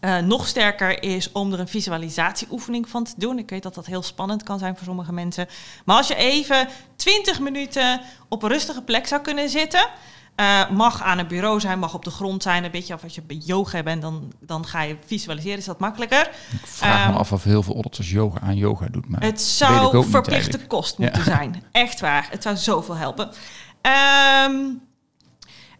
Uh, 0.00 0.18
nog 0.18 0.46
sterker 0.46 1.02
is 1.02 1.32
om 1.32 1.52
er 1.52 1.60
een 1.60 1.68
visualisatieoefening 1.68 2.88
van 2.88 3.04
te 3.04 3.14
doen. 3.16 3.38
Ik 3.38 3.50
weet 3.50 3.62
dat 3.62 3.74
dat 3.74 3.86
heel 3.86 4.02
spannend 4.02 4.42
kan 4.42 4.58
zijn 4.58 4.76
voor 4.76 4.84
sommige 4.84 5.12
mensen. 5.12 5.46
Maar 5.84 5.96
als 5.96 6.08
je 6.08 6.14
even 6.14 6.68
20 6.96 7.40
minuten 7.40 8.00
op 8.28 8.42
een 8.42 8.48
rustige 8.48 8.82
plek 8.82 9.06
zou 9.06 9.20
kunnen 9.20 9.48
zitten. 9.48 9.88
Uh, 10.36 10.70
mag 10.70 11.02
aan 11.02 11.18
een 11.18 11.26
bureau 11.26 11.60
zijn, 11.60 11.78
mag 11.78 11.94
op 11.94 12.04
de 12.04 12.10
grond 12.10 12.42
zijn. 12.42 12.64
Een 12.64 12.70
beetje 12.70 12.94
of 12.94 13.02
als 13.02 13.14
je 13.14 13.22
bij 13.22 13.36
yoga 13.36 13.82
bent, 13.82 14.02
dan, 14.02 14.32
dan 14.40 14.66
ga 14.66 14.82
je 14.82 14.96
visualiseren. 15.06 15.58
Is 15.58 15.64
dat 15.64 15.78
makkelijker? 15.78 16.30
Ik 16.52 16.66
vraag 16.66 17.06
me 17.06 17.10
ehm, 17.10 17.18
af 17.18 17.32
of 17.32 17.44
heel 17.44 17.62
veel 17.62 17.74
auditors 17.74 18.10
yoga 18.10 18.40
aan 18.40 18.56
yoga 18.56 18.86
doet. 18.86 19.08
Maar 19.08 19.22
het 19.22 19.40
zou 19.40 20.04
verplichte 20.10 20.66
kost 20.66 20.98
moeten 20.98 21.24
zijn. 21.24 21.62
Echt 21.72 22.00
waar. 22.00 22.28
Het 22.30 22.42
zou 22.42 22.56
zoveel 22.56 22.96
helpen. 22.96 23.26
Um, 23.26 24.80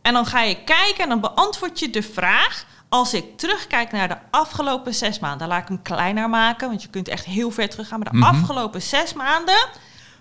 en 0.03 0.13
dan 0.13 0.27
ga 0.27 0.43
je 0.43 0.65
kijken 0.65 1.03
en 1.03 1.09
dan 1.09 1.21
beantwoord 1.21 1.79
je 1.79 1.91
de 1.91 2.03
vraag 2.03 2.67
als 2.91 3.15
ik 3.15 3.39
terugkijk 3.39 3.93
naar 3.93 4.09
de 4.09 4.17
afgelopen 4.31 4.95
zes 4.95 5.19
maanden, 5.19 5.49
laat 5.49 5.63
ik 5.63 5.69
hem 5.69 5.83
kleiner 5.83 6.29
maken, 6.29 6.69
want 6.69 6.83
je 6.83 6.89
kunt 6.89 7.09
echt 7.09 7.25
heel 7.25 7.51
ver 7.51 7.69
teruggaan. 7.69 7.99
Maar 7.99 8.13
de 8.13 8.19
mhm. 8.19 8.27
afgelopen 8.27 8.83
zes 8.83 9.13
maanden, 9.13 9.69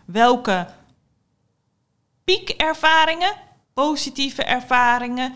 welke 0.05 0.67
piekervaringen, 2.23 3.33
positieve 3.73 4.43
ervaringen, 4.43 5.33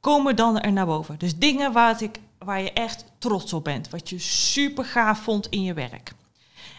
komen 0.00 0.36
dan 0.36 0.60
er 0.60 0.72
naar 0.72 0.86
boven? 0.86 1.18
Dus 1.18 1.36
dingen 1.36 1.72
waar, 1.72 2.02
ik, 2.02 2.20
waar 2.38 2.60
je 2.60 2.72
echt 2.72 3.04
trots 3.18 3.52
op 3.52 3.64
bent, 3.64 3.90
wat 3.90 4.08
je 4.08 4.18
super 4.18 4.84
gaaf 4.84 5.18
vond 5.18 5.46
in 5.46 5.62
je 5.62 5.74
werk. 5.74 6.12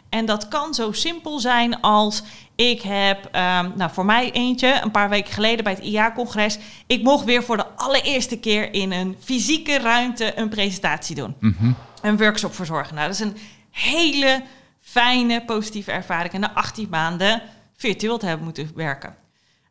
En 0.10 0.26
dat 0.26 0.48
kan 0.48 0.74
zo 0.74 0.92
simpel 0.92 1.40
zijn 1.40 1.82
als 1.82 2.24
ik 2.56 2.82
heb, 2.82 3.26
um, 3.26 3.74
nou 3.76 3.92
voor 3.92 4.06
mij 4.06 4.32
eentje, 4.32 4.80
een 4.84 4.92
paar 4.92 5.10
weken 5.10 5.34
geleden 5.34 5.64
bij 5.64 5.74
het 5.74 5.84
IA-congres. 5.84 6.58
Ik 6.88 7.04
mocht 7.04 7.26
weer 7.26 7.44
voor 7.44 7.58
de 7.58 7.68
allereerste 7.76 8.40
keer 8.40 8.74
in 8.74 8.92
een 8.92 9.16
fysieke 9.20 9.78
ruimte 9.78 10.38
een 10.38 10.50
presentatie 10.50 11.16
doen. 11.16 11.36
Mhm. 11.40 11.72
Een 12.02 12.18
workshop 12.18 12.56
verzorgen. 12.56 12.96
Nou, 12.96 13.08
dat 13.08 13.16
is 13.16 13.26
een 13.26 13.38
hele 13.72 14.44
fijne, 14.82 15.46
positieve 15.46 15.92
ervaring. 15.92 16.34
En 16.34 16.40
na 16.40 16.54
18 16.54 16.88
maanden 16.90 17.42
virtueel 17.78 18.18
te 18.18 18.26
hebben 18.26 18.46
moeten 18.46 18.72
werken. 18.76 19.16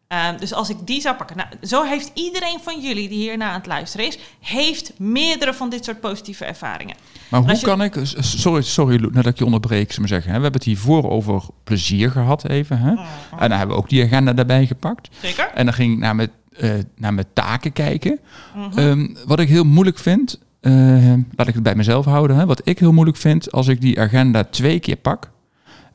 Ehm, 0.08 0.38
dus 0.38 0.52
als 0.52 0.70
ik 0.70 0.76
die 0.84 1.00
zou 1.00 1.16
pakken. 1.16 1.36
Nou, 1.36 1.48
zo 1.62 1.84
heeft 1.84 2.10
iedereen 2.14 2.58
van 2.62 2.80
jullie 2.80 3.08
die 3.08 3.18
hierna 3.18 3.48
aan 3.48 3.58
het 3.58 3.66
luisteren 3.66 4.06
is, 4.06 4.18
heeft 4.40 4.92
meerdere 4.98 5.54
van 5.54 5.70
dit 5.70 5.84
soort 5.84 6.00
positieve 6.00 6.44
ervaringen. 6.44 6.96
Maar 7.28 7.40
hoe 7.40 7.60
kan 7.60 7.82
ik, 7.82 7.94
sorry, 8.20 8.62
sorry 8.62 8.96
nadat 9.00 9.26
ik 9.26 9.38
je 9.38 9.44
onderbreek, 9.44 9.92
ze 9.92 10.00
maar 10.00 10.08
zeggen. 10.08 10.30
Hè? 10.30 10.36
We 10.36 10.42
hebben 10.42 10.60
het 10.60 10.70
hiervoor 10.70 11.10
over 11.10 11.42
plezier 11.64 12.10
gehad 12.10 12.48
even. 12.48 12.78
Hè? 12.78 12.92
Mhm. 12.92 13.02
En 13.38 13.48
dan 13.48 13.58
hebben 13.58 13.76
we 13.76 13.82
ook 13.82 13.88
die 13.88 14.04
agenda 14.04 14.32
daarbij 14.32 14.66
gepakt. 14.66 15.08
Zeker. 15.20 15.50
En 15.54 15.64
dan 15.64 15.74
ging 15.74 15.92
ik 15.92 15.98
naar 15.98 16.16
mijn, 16.16 16.30
uh, 16.60 16.72
naar 16.96 17.14
mijn 17.14 17.26
taken 17.32 17.72
kijken. 17.72 18.18
Mhm. 18.56 18.78
Ehm, 18.78 19.14
wat 19.26 19.40
ik 19.40 19.48
heel 19.48 19.64
moeilijk 19.64 19.98
vind, 19.98 20.38
uh, 20.60 21.12
laat 21.36 21.48
ik 21.48 21.54
het 21.54 21.62
bij 21.62 21.74
mezelf 21.74 22.04
houden. 22.04 22.36
Hè? 22.36 22.46
Wat 22.46 22.60
ik 22.64 22.78
heel 22.78 22.92
moeilijk 22.92 23.18
vind 23.18 23.52
als 23.52 23.68
ik 23.68 23.80
die 23.80 24.00
agenda 24.00 24.44
twee 24.44 24.78
keer 24.78 24.96
pak. 24.96 25.30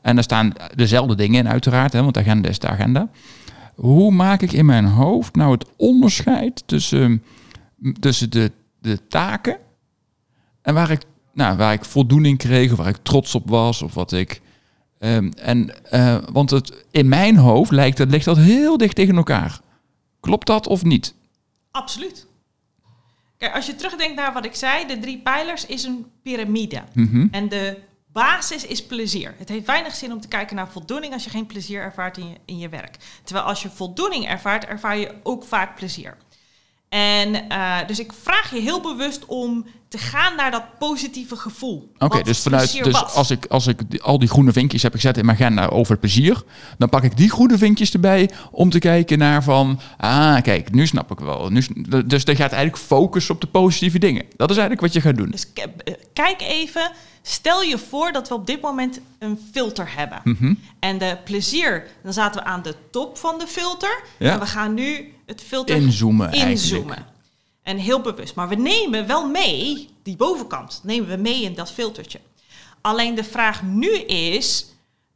En 0.02 0.14
daar 0.14 0.24
staan 0.24 0.52
dezelfde 0.74 1.14
dingen 1.14 1.44
in 1.44 1.48
uiteraard, 1.48 1.92
hè, 1.92 2.02
want 2.02 2.14
de 2.14 2.20
agenda 2.20 2.48
is 2.48 2.58
de 2.58 2.68
agenda. 2.68 3.08
Hoe 3.74 4.10
maak 4.10 4.42
ik 4.42 4.52
in 4.52 4.66
mijn 4.66 4.84
hoofd 4.84 5.34
nou 5.34 5.52
het 5.52 5.66
onderscheid 5.76 6.62
tussen, 6.66 7.22
tussen 8.00 8.30
de, 8.30 8.52
de 8.80 9.06
taken 9.06 9.58
en 10.62 10.74
waar 10.74 10.90
ik, 10.90 11.02
nou, 11.32 11.56
waar 11.56 11.72
ik 11.72 11.84
voldoening 11.84 12.38
kreeg, 12.38 12.72
of 12.72 12.78
waar 12.78 12.88
ik 12.88 13.02
trots 13.02 13.34
op 13.34 13.48
was, 13.48 13.82
of 13.82 13.94
wat 13.94 14.12
ik. 14.12 14.40
Um, 14.98 15.32
en, 15.32 15.74
uh, 15.92 16.16
want 16.32 16.50
het, 16.50 16.84
in 16.90 17.08
mijn 17.08 17.36
hoofd 17.36 17.70
lijkt 17.70 17.98
het, 17.98 18.10
ligt 18.10 18.24
dat 18.24 18.36
heel 18.36 18.76
dicht 18.76 18.94
tegen 18.94 19.16
elkaar. 19.16 19.60
Klopt 20.20 20.46
dat 20.46 20.66
of 20.66 20.84
niet? 20.84 21.14
Absoluut. 21.70 22.26
Kijk, 23.36 23.54
als 23.54 23.66
je 23.66 23.74
terugdenkt 23.74 24.16
naar 24.16 24.32
wat 24.32 24.44
ik 24.44 24.54
zei, 24.54 24.86
de 24.86 24.98
drie 24.98 25.18
pijlers 25.18 25.66
is 25.66 25.84
een 25.84 26.06
piramide. 26.22 26.82
Mm 26.92 27.08
-hmm. 27.10 27.28
En 27.30 27.48
de 27.48 27.78
basis 28.14 28.66
is 28.66 28.86
plezier. 28.86 29.34
Het 29.38 29.48
heeft 29.48 29.66
weinig 29.66 29.94
zin 29.94 30.12
om 30.12 30.20
te 30.20 30.28
kijken 30.28 30.56
naar 30.56 30.70
voldoening 30.70 31.12
als 31.12 31.24
je 31.24 31.30
geen 31.30 31.46
plezier 31.46 31.80
ervaart 31.80 32.16
in 32.16 32.28
je, 32.28 32.36
in 32.44 32.58
je 32.58 32.68
werk. 32.68 32.96
Terwijl 33.24 33.46
als 33.46 33.62
je 33.62 33.70
voldoening 33.70 34.28
ervaart, 34.28 34.64
ervaar 34.64 34.96
je 34.96 35.14
ook 35.22 35.44
vaak 35.44 35.76
plezier. 35.76 36.16
En 36.88 37.52
uh, 37.52 37.86
dus 37.86 37.98
ik 37.98 38.12
vraag 38.12 38.50
je 38.50 38.60
heel 38.60 38.80
bewust 38.80 39.26
om 39.26 39.66
te 39.94 40.00
gaan 40.00 40.36
naar 40.36 40.50
dat 40.50 40.78
positieve 40.78 41.36
gevoel. 41.36 41.92
Oké, 41.98 42.22
dus 42.22 42.40
vanuit 42.40 42.84
dus 42.84 43.04
als 43.04 43.30
ik 43.30 43.46
als 43.46 43.66
ik 43.66 43.80
al 44.02 44.18
die 44.18 44.28
groene 44.28 44.52
vinkjes 44.52 44.82
heb 44.82 44.94
gezet 44.94 45.16
in 45.16 45.24
mijn 45.24 45.38
agenda 45.38 45.66
over 45.66 45.98
plezier, 45.98 46.42
dan 46.78 46.88
pak 46.88 47.02
ik 47.02 47.16
die 47.16 47.30
groene 47.30 47.58
vinkjes 47.58 47.92
erbij 47.92 48.30
om 48.50 48.70
te 48.70 48.78
kijken 48.78 49.18
naar 49.18 49.42
van 49.42 49.80
ah 49.96 50.42
kijk, 50.42 50.72
nu 50.72 50.86
snap 50.86 51.10
ik 51.10 51.18
wel. 51.18 51.48
Nu, 51.48 51.62
dus 52.06 52.24
dan 52.24 52.36
gaat 52.36 52.52
eigenlijk 52.52 52.82
focussen 52.82 53.34
op 53.34 53.40
de 53.40 53.46
positieve 53.46 53.98
dingen. 53.98 54.24
Dat 54.36 54.50
is 54.50 54.56
eigenlijk 54.56 54.80
wat 54.80 54.92
je 54.92 55.00
gaat 55.00 55.16
doen. 55.16 55.30
Dus 55.30 55.46
kijk 56.12 56.40
even 56.40 56.90
Stel 57.26 57.62
je 57.62 57.78
voor 57.78 58.12
dat 58.12 58.28
we 58.28 58.34
op 58.34 58.46
dit 58.46 58.60
moment 58.60 59.00
een 59.18 59.38
filter 59.52 59.88
hebben. 59.96 60.20
Mhm. 60.24 60.54
En 60.78 60.98
de 60.98 61.18
plezier, 61.24 61.86
dan 62.02 62.12
zaten 62.12 62.42
we 62.42 62.46
aan 62.46 62.62
de 62.62 62.74
top 62.90 63.18
van 63.18 63.38
de 63.38 63.46
filter. 63.46 64.02
En 64.18 64.38
we 64.38 64.46
gaan 64.46 64.74
nu 64.74 65.12
het 65.26 65.40
filter 65.40 65.76
inzoomen. 65.76 66.32
inzoomen. 66.32 67.06
En 67.64 67.76
heel 67.76 68.00
bewust. 68.00 68.34
Maar 68.34 68.48
we 68.48 68.54
nemen 68.54 69.06
wel 69.06 69.28
mee, 69.28 69.88
die 70.02 70.16
bovenkant, 70.16 70.80
nemen 70.82 71.08
we 71.08 71.16
mee 71.16 71.42
in 71.42 71.54
dat 71.54 71.72
filtertje. 71.72 72.20
Alleen 72.80 73.14
de 73.14 73.24
vraag 73.24 73.62
nu 73.62 73.90
is, 74.06 74.66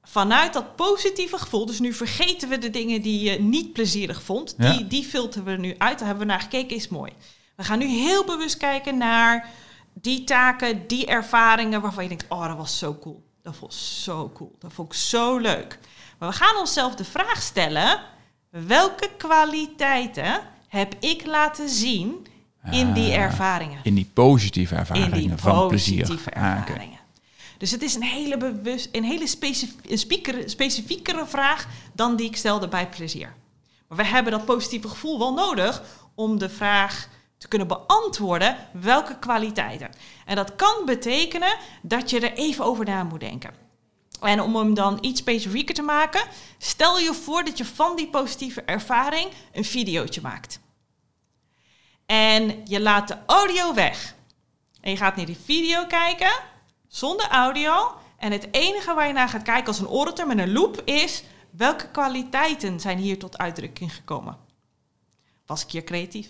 vanuit 0.03 0.53
dat 0.53 0.77
positieve 0.77 1.39
gevoel, 1.39 1.67
dus 1.67 1.79
nu 1.79 1.93
vergeten 1.93 2.49
we 2.49 2.59
de 2.59 2.71
dingen 2.71 3.03
die 3.03 3.31
je 3.31 3.41
niet 3.41 3.73
plezierig 3.73 4.23
vond, 4.23 4.55
die, 4.59 4.87
die 4.87 5.05
filteren 5.05 5.45
we 5.45 5.53
nu 5.53 5.75
uit. 5.79 5.99
Daar 5.99 6.09
hebben 6.09 6.27
we 6.27 6.33
naar 6.33 6.41
gekeken, 6.41 6.77
is 6.77 6.89
mooi. 6.89 7.13
We 7.57 7.65
gaan 7.65 7.79
nu 7.79 7.87
heel 7.87 8.25
bewust 8.25 8.57
kijken 8.57 8.99
naar 8.99 9.49
die 9.93 10.25
taken, 10.25 10.87
die 10.87 11.07
ervaringen 11.07 11.81
waarvan 11.81 12.03
je 12.03 12.09
denkt, 12.09 12.27
oh, 12.29 12.47
dat 12.47 12.57
was 12.57 12.79
zo 12.79 12.99
cool. 13.01 13.27
Dat 13.43 13.55
ik 13.63 13.73
zo 13.73 14.31
cool. 14.35 14.57
Dat 14.59 14.73
vond 14.73 14.93
ik 14.93 14.99
zo 14.99 15.37
leuk. 15.37 15.79
Maar 16.19 16.29
we 16.29 16.35
gaan 16.35 16.57
onszelf 16.57 16.95
de 16.95 17.05
vraag 17.05 17.43
stellen, 17.43 18.01
welke 18.51 19.11
kwaliteiten 19.17 20.41
heb 20.69 20.95
ik 21.01 21.27
laten 21.27 21.69
zien 21.69 22.27
in 22.71 22.93
die 22.93 23.13
ah, 23.13 23.19
ervaringen? 23.19 23.79
In 23.83 23.95
die 23.95 24.11
positieve 24.13 24.75
ervaringen 24.75 25.13
in 25.13 25.29
die 25.29 25.37
van 25.37 25.69
positieve 25.69 26.35
ah. 26.35 26.63
Dus 27.59 27.71
het 27.71 27.83
is 27.83 27.95
een 27.95 28.03
hele, 28.03 28.37
bewust, 28.37 28.89
een 28.93 29.05
hele 29.05 29.27
specifiekere, 29.27 30.49
specifiekere 30.49 31.27
vraag 31.27 31.67
dan 31.93 32.17
die 32.17 32.27
ik 32.27 32.37
stelde 32.37 32.69
bij 32.69 32.89
plezier. 32.89 33.35
Maar 33.89 33.99
we 33.99 34.05
hebben 34.05 34.33
dat 34.33 34.45
positieve 34.45 34.89
gevoel 34.89 35.19
wel 35.19 35.35
nodig 35.35 35.83
om 36.15 36.39
de 36.39 36.49
vraag 36.49 37.09
te 37.39 37.49
kunnen 37.49 37.69
beantwoorden 37.69 38.57
welke 38.73 39.19
kwaliteiten. 39.19 39.91
En 40.27 40.37
dat 40.37 40.57
kan 40.57 40.83
betekenen 40.87 41.57
dat 41.83 42.11
je 42.11 42.21
er 42.21 42.33
even 42.33 42.65
over 42.65 42.85
na 42.85 43.05
moet 43.05 43.21
denken. 43.21 43.51
En 44.21 44.41
om 44.41 44.57
hem 44.57 44.75
dan 44.75 44.99
iets 45.01 45.21
specifieker 45.21 45.75
te 45.75 45.83
maken, 45.83 46.23
stel 46.59 46.99
je 46.99 47.15
voor 47.15 47.45
dat 47.45 47.59
je 47.59 47.65
van 47.65 47.97
die 47.97 48.09
positieve 48.09 48.63
ervaring 48.63 49.31
een 49.53 49.65
videootje 49.65 50.21
maakt. 50.21 50.61
En 52.09 52.61
je 52.65 52.81
laat 52.81 53.09
de 53.09 53.17
audio 53.27 53.75
weg. 53.75 54.15
En 54.81 54.91
je 54.91 54.97
gaat 54.97 55.17
naar 55.17 55.27
die 55.27 55.39
video 55.45 55.87
kijken 55.87 56.31
zonder 56.87 57.29
audio. 57.29 57.95
En 58.19 58.33
het 58.33 58.49
enige 58.51 58.95
waar 58.95 59.07
je 59.07 59.13
naar 59.13 59.29
gaat 59.29 59.43
kijken 59.43 59.67
als 59.67 59.79
een 59.79 59.87
auditor 59.87 60.27
met 60.27 60.39
een 60.39 60.53
loop 60.53 60.83
is 60.85 61.23
welke 61.51 61.89
kwaliteiten 61.91 62.81
zijn 62.81 62.99
hier 62.99 63.19
tot 63.19 63.39
uitdrukking 63.39 63.95
gekomen. 63.95 64.37
Was 65.47 65.65
ik 65.65 65.71
hier 65.71 65.85
creatief? 65.85 66.29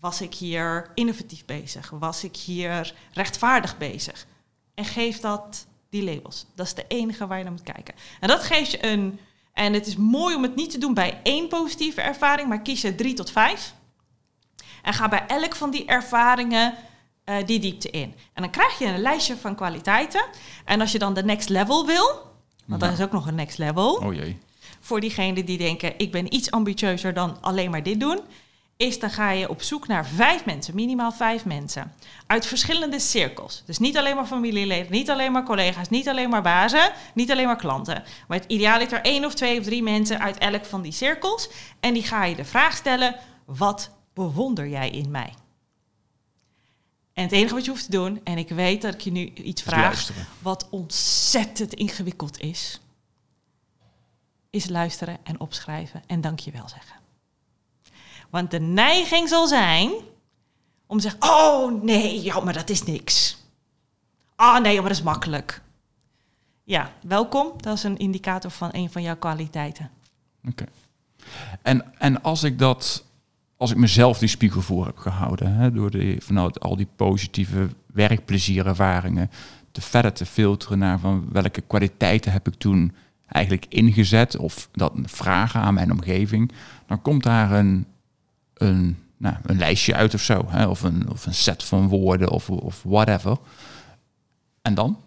Was 0.00 0.20
ik 0.20 0.34
hier 0.34 0.90
innovatief 0.94 1.44
bezig? 1.44 1.90
Was 1.90 2.24
ik 2.24 2.36
hier 2.36 2.94
rechtvaardig 3.12 3.78
bezig? 3.78 4.26
En 4.74 4.84
geef 4.84 5.20
dat 5.20 5.66
die 5.90 6.02
labels. 6.04 6.46
Dat 6.54 6.66
is 6.66 6.74
de 6.74 6.84
enige 6.88 7.26
waar 7.26 7.38
je 7.38 7.44
naar 7.44 7.52
moet 7.52 7.72
kijken. 7.72 7.94
En 8.20 8.28
dat 8.28 8.42
geeft 8.42 8.70
je 8.70 8.86
een. 8.86 9.20
En 9.52 9.72
het 9.72 9.86
is 9.86 9.96
mooi 9.96 10.34
om 10.34 10.42
het 10.42 10.54
niet 10.54 10.70
te 10.70 10.78
doen 10.78 10.94
bij 10.94 11.20
één 11.22 11.48
positieve 11.48 12.00
ervaring, 12.00 12.48
maar 12.48 12.62
kies 12.62 12.80
je 12.80 12.94
drie 12.94 13.14
tot 13.14 13.30
vijf. 13.30 13.74
En 14.82 14.94
ga 14.94 15.08
bij 15.08 15.24
elk 15.26 15.54
van 15.54 15.70
die 15.70 15.84
ervaringen 15.84 16.74
uh, 17.24 17.36
die 17.46 17.60
diepte 17.60 17.90
in. 17.90 18.14
En 18.32 18.42
dan 18.42 18.50
krijg 18.50 18.78
je 18.78 18.86
een 18.86 19.00
lijstje 19.00 19.36
van 19.36 19.54
kwaliteiten. 19.54 20.24
En 20.64 20.80
als 20.80 20.92
je 20.92 20.98
dan 20.98 21.14
de 21.14 21.24
next 21.24 21.48
level 21.48 21.86
wil, 21.86 22.06
want 22.66 22.80
ja. 22.80 22.88
dat 22.88 22.98
is 22.98 23.04
ook 23.04 23.12
nog 23.12 23.26
een 23.26 23.34
next 23.34 23.58
level. 23.58 23.94
Oh 23.94 24.14
jee. 24.14 24.38
Voor 24.80 25.00
diegenen 25.00 25.44
die 25.44 25.58
denken, 25.58 25.94
ik 25.96 26.10
ben 26.10 26.34
iets 26.34 26.50
ambitieuzer 26.50 27.14
dan 27.14 27.38
alleen 27.40 27.70
maar 27.70 27.82
dit 27.82 28.00
doen 28.00 28.20
is 28.76 28.98
dan 28.98 29.10
ga 29.10 29.30
je 29.30 29.48
op 29.48 29.62
zoek 29.62 29.86
naar 29.86 30.06
vijf 30.06 30.44
mensen, 30.44 30.74
minimaal 30.74 31.12
vijf 31.12 31.44
mensen, 31.44 31.92
uit 32.26 32.46
verschillende 32.46 32.98
cirkels. 32.98 33.62
Dus 33.66 33.78
niet 33.78 33.98
alleen 33.98 34.16
maar 34.16 34.26
familieleden, 34.26 34.92
niet 34.92 35.10
alleen 35.10 35.32
maar 35.32 35.44
collega's, 35.44 35.88
niet 35.88 36.08
alleen 36.08 36.28
maar 36.28 36.42
bazen, 36.42 36.92
niet 37.14 37.30
alleen 37.30 37.46
maar 37.46 37.56
klanten. 37.56 38.02
Maar 38.28 38.38
het 38.38 38.50
ideaal 38.50 38.80
is 38.80 38.92
er 38.92 39.00
één 39.00 39.24
of 39.24 39.34
twee 39.34 39.58
of 39.58 39.64
drie 39.64 39.82
mensen 39.82 40.20
uit 40.20 40.38
elk 40.38 40.64
van 40.64 40.82
die 40.82 40.92
cirkels. 40.92 41.48
En 41.80 41.94
die 41.94 42.02
ga 42.02 42.24
je 42.24 42.36
de 42.36 42.44
vraag 42.44 42.76
stellen, 42.76 43.16
wat 43.44 43.90
bewonder 44.12 44.68
jij 44.68 44.90
in 44.90 45.10
mij? 45.10 45.34
En 47.12 47.22
het 47.22 47.32
enige 47.32 47.54
wat 47.54 47.64
je 47.64 47.70
hoeft 47.70 47.84
te 47.84 47.90
doen, 47.90 48.20
en 48.24 48.38
ik 48.38 48.48
weet 48.48 48.82
dat 48.82 48.94
ik 48.94 49.00
je 49.00 49.10
nu 49.10 49.32
iets 49.34 49.62
vraag, 49.62 50.10
wat 50.38 50.68
ontzettend 50.70 51.74
ingewikkeld 51.74 52.40
is, 52.40 52.80
is 54.50 54.68
luisteren 54.68 55.18
en 55.22 55.40
opschrijven 55.40 56.02
en 56.06 56.20
dankjewel 56.20 56.68
zeggen. 56.68 56.96
Want 58.30 58.50
de 58.50 58.60
neiging 58.60 59.28
zal 59.28 59.46
zijn 59.46 59.90
om 60.86 60.98
te 60.98 61.02
zeggen: 61.02 61.22
Oh 61.22 61.82
nee, 61.82 62.22
ja, 62.22 62.40
maar 62.40 62.52
dat 62.52 62.70
is 62.70 62.82
niks. 62.82 63.36
Ah 64.36 64.54
oh, 64.54 64.62
nee, 64.62 64.74
maar 64.74 64.88
dat 64.88 64.98
is 64.98 65.02
makkelijk. 65.02 65.62
Ja, 66.64 66.92
welkom. 67.02 67.52
Dat 67.56 67.76
is 67.76 67.82
een 67.82 67.96
indicator 67.96 68.50
van 68.50 68.68
een 68.72 68.90
van 68.90 69.02
jouw 69.02 69.16
kwaliteiten. 69.16 69.90
Oké. 70.48 70.64
En, 71.62 71.98
en 71.98 72.22
als 72.22 72.42
ik 72.42 72.58
dat, 72.58 73.04
als 73.62 73.70
ik 73.70 73.76
mezelf 73.76 74.18
die 74.18 74.28
spiegel 74.28 74.60
voor 74.60 74.86
heb 74.86 74.98
gehouden, 74.98 75.54
hè, 75.54 75.72
door 75.72 75.90
vanuit 76.18 76.60
al 76.60 76.76
die 76.76 76.88
positieve 76.96 77.68
werkplezierervaringen, 77.86 79.30
te 79.70 79.80
verder 79.80 80.12
te 80.12 80.26
filteren 80.26 80.78
naar 80.78 80.98
van 80.98 81.28
welke 81.32 81.60
kwaliteiten 81.60 82.32
heb 82.32 82.48
ik 82.48 82.54
toen 82.54 82.94
eigenlijk 83.26 83.66
ingezet, 83.68 84.36
of 84.36 84.68
dat 84.72 84.92
vragen 85.04 85.60
aan 85.60 85.74
mijn 85.74 85.92
omgeving, 85.92 86.52
dan 86.86 87.02
komt 87.02 87.22
daar 87.22 87.52
een 87.52 87.86
een, 88.54 88.98
nou, 89.16 89.36
een 89.42 89.58
lijstje 89.58 89.94
uit 89.94 90.14
of 90.14 90.20
zo. 90.20 90.44
Hè? 90.46 90.66
Of, 90.66 90.82
een, 90.82 91.10
of 91.10 91.26
een 91.26 91.34
set 91.34 91.64
van 91.64 91.88
woorden 91.88 92.30
of, 92.30 92.50
of 92.50 92.82
whatever. 92.82 93.36
En 94.62 94.74
dan? 94.74 95.00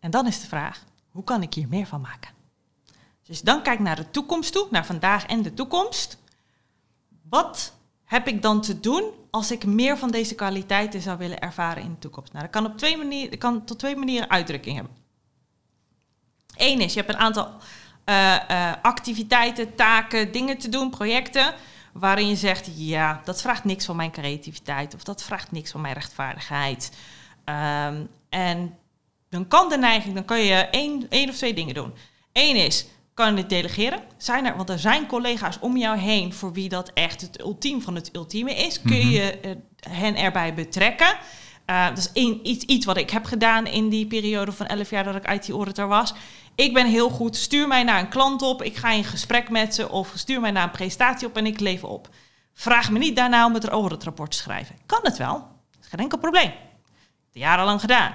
En 0.00 0.10
dan 0.10 0.26
is 0.26 0.40
de 0.40 0.46
vraag, 0.46 0.84
hoe 1.10 1.24
kan 1.24 1.42
ik 1.42 1.54
hier 1.54 1.68
meer 1.68 1.86
van 1.86 2.00
maken? 2.00 2.30
Dus 3.22 3.42
dan 3.42 3.62
kijk 3.62 3.78
naar 3.78 3.96
de 3.96 4.10
toekomst 4.10 4.52
toe, 4.52 4.66
naar 4.70 4.86
vandaag 4.86 5.26
en 5.26 5.42
de 5.42 5.54
toekomst. 5.54 6.20
Wat 7.32 7.72
heb 8.04 8.28
ik 8.28 8.42
dan 8.42 8.60
te 8.60 8.80
doen 8.80 9.04
als 9.30 9.50
ik 9.50 9.64
meer 9.66 9.98
van 9.98 10.10
deze 10.10 10.34
kwaliteiten 10.34 11.00
zou 11.00 11.18
willen 11.18 11.40
ervaren 11.40 11.82
in 11.82 11.90
de 11.90 11.98
toekomst? 11.98 12.32
Nou, 12.32 12.44
dat 12.44 12.52
kan, 12.54 12.66
op 12.66 12.78
twee 12.78 12.96
manieren, 12.96 13.38
kan 13.38 13.64
tot 13.64 13.78
twee 13.78 13.96
manieren 13.96 14.30
uitdrukking 14.30 14.76
hebben. 14.76 14.96
Eén 16.56 16.80
is, 16.80 16.94
je 16.94 17.00
hebt 17.00 17.12
een 17.12 17.20
aantal 17.20 17.48
uh, 18.06 18.36
uh, 18.50 18.72
activiteiten, 18.82 19.74
taken, 19.74 20.32
dingen 20.32 20.58
te 20.58 20.68
doen, 20.68 20.90
projecten 20.90 21.54
waarin 21.92 22.28
je 22.28 22.36
zegt, 22.36 22.70
ja, 22.74 23.20
dat 23.24 23.40
vraagt 23.40 23.64
niks 23.64 23.84
van 23.84 23.96
mijn 23.96 24.10
creativiteit 24.10 24.94
of 24.94 25.02
dat 25.02 25.22
vraagt 25.22 25.52
niks 25.52 25.70
van 25.70 25.80
mijn 25.80 25.94
rechtvaardigheid. 25.94 26.92
Um, 27.44 28.08
en 28.28 28.78
dan 29.28 29.48
kan 29.48 29.68
de 29.68 29.78
neiging, 29.78 30.14
dan 30.14 30.24
kan 30.24 30.40
je 30.40 30.54
één, 30.54 31.06
één 31.08 31.28
of 31.28 31.36
twee 31.36 31.54
dingen 31.54 31.74
doen. 31.74 31.94
Eén 32.32 32.56
is, 32.56 32.86
kan 33.14 33.34
je 33.34 33.40
het 33.40 33.48
delegeren? 33.48 34.00
Zijn 34.16 34.46
er, 34.46 34.56
want 34.56 34.68
er 34.68 34.78
zijn 34.78 35.06
collega's 35.06 35.58
om 35.60 35.76
jou 35.76 35.98
heen 35.98 36.32
voor 36.32 36.52
wie 36.52 36.68
dat 36.68 36.90
echt 36.94 37.20
het 37.20 37.40
ultiem 37.40 37.82
van 37.82 37.94
het 37.94 38.10
ultieme 38.12 38.54
is. 38.54 38.80
Kun 38.80 38.98
mhm. 38.98 39.08
je 39.08 39.38
uh, 39.44 39.52
hen 39.90 40.16
erbij 40.16 40.54
betrekken? 40.54 41.16
Uh, 41.66 41.88
dat 41.88 41.98
is 41.98 42.10
een, 42.12 42.40
iets, 42.42 42.64
iets 42.64 42.86
wat 42.86 42.96
ik 42.96 43.10
heb 43.10 43.24
gedaan 43.24 43.66
in 43.66 43.88
die 43.88 44.06
periode 44.06 44.52
van 44.52 44.66
11 44.66 44.90
jaar 44.90 45.04
dat 45.04 45.14
ik 45.14 45.30
IT-auditor 45.30 45.86
was. 45.86 46.14
Ik 46.54 46.74
ben 46.74 46.86
heel 46.86 47.10
goed, 47.10 47.36
stuur 47.36 47.68
mij 47.68 47.82
naar 47.82 48.00
een 48.00 48.08
klant 48.08 48.42
op, 48.42 48.62
ik 48.62 48.76
ga 48.76 48.90
in 48.90 49.04
gesprek 49.04 49.50
met 49.50 49.74
ze 49.74 49.90
of 49.90 50.12
stuur 50.14 50.40
mij 50.40 50.50
naar 50.50 50.64
een 50.64 50.70
presentatie 50.70 51.26
op 51.26 51.36
en 51.36 51.46
ik 51.46 51.60
lever 51.60 51.88
op. 51.88 52.08
Vraag 52.54 52.90
me 52.90 52.98
niet 52.98 53.16
daarna 53.16 53.46
om 53.46 53.54
het 53.54 53.64
rapport 54.04 54.30
te 54.30 54.36
schrijven. 54.36 54.76
Kan 54.86 55.00
het 55.02 55.16
wel, 55.16 55.48
is 55.80 55.88
geen 55.88 56.00
enkel 56.00 56.18
probleem. 56.18 56.52
Jarenlang 57.32 57.80
gedaan. 57.80 58.14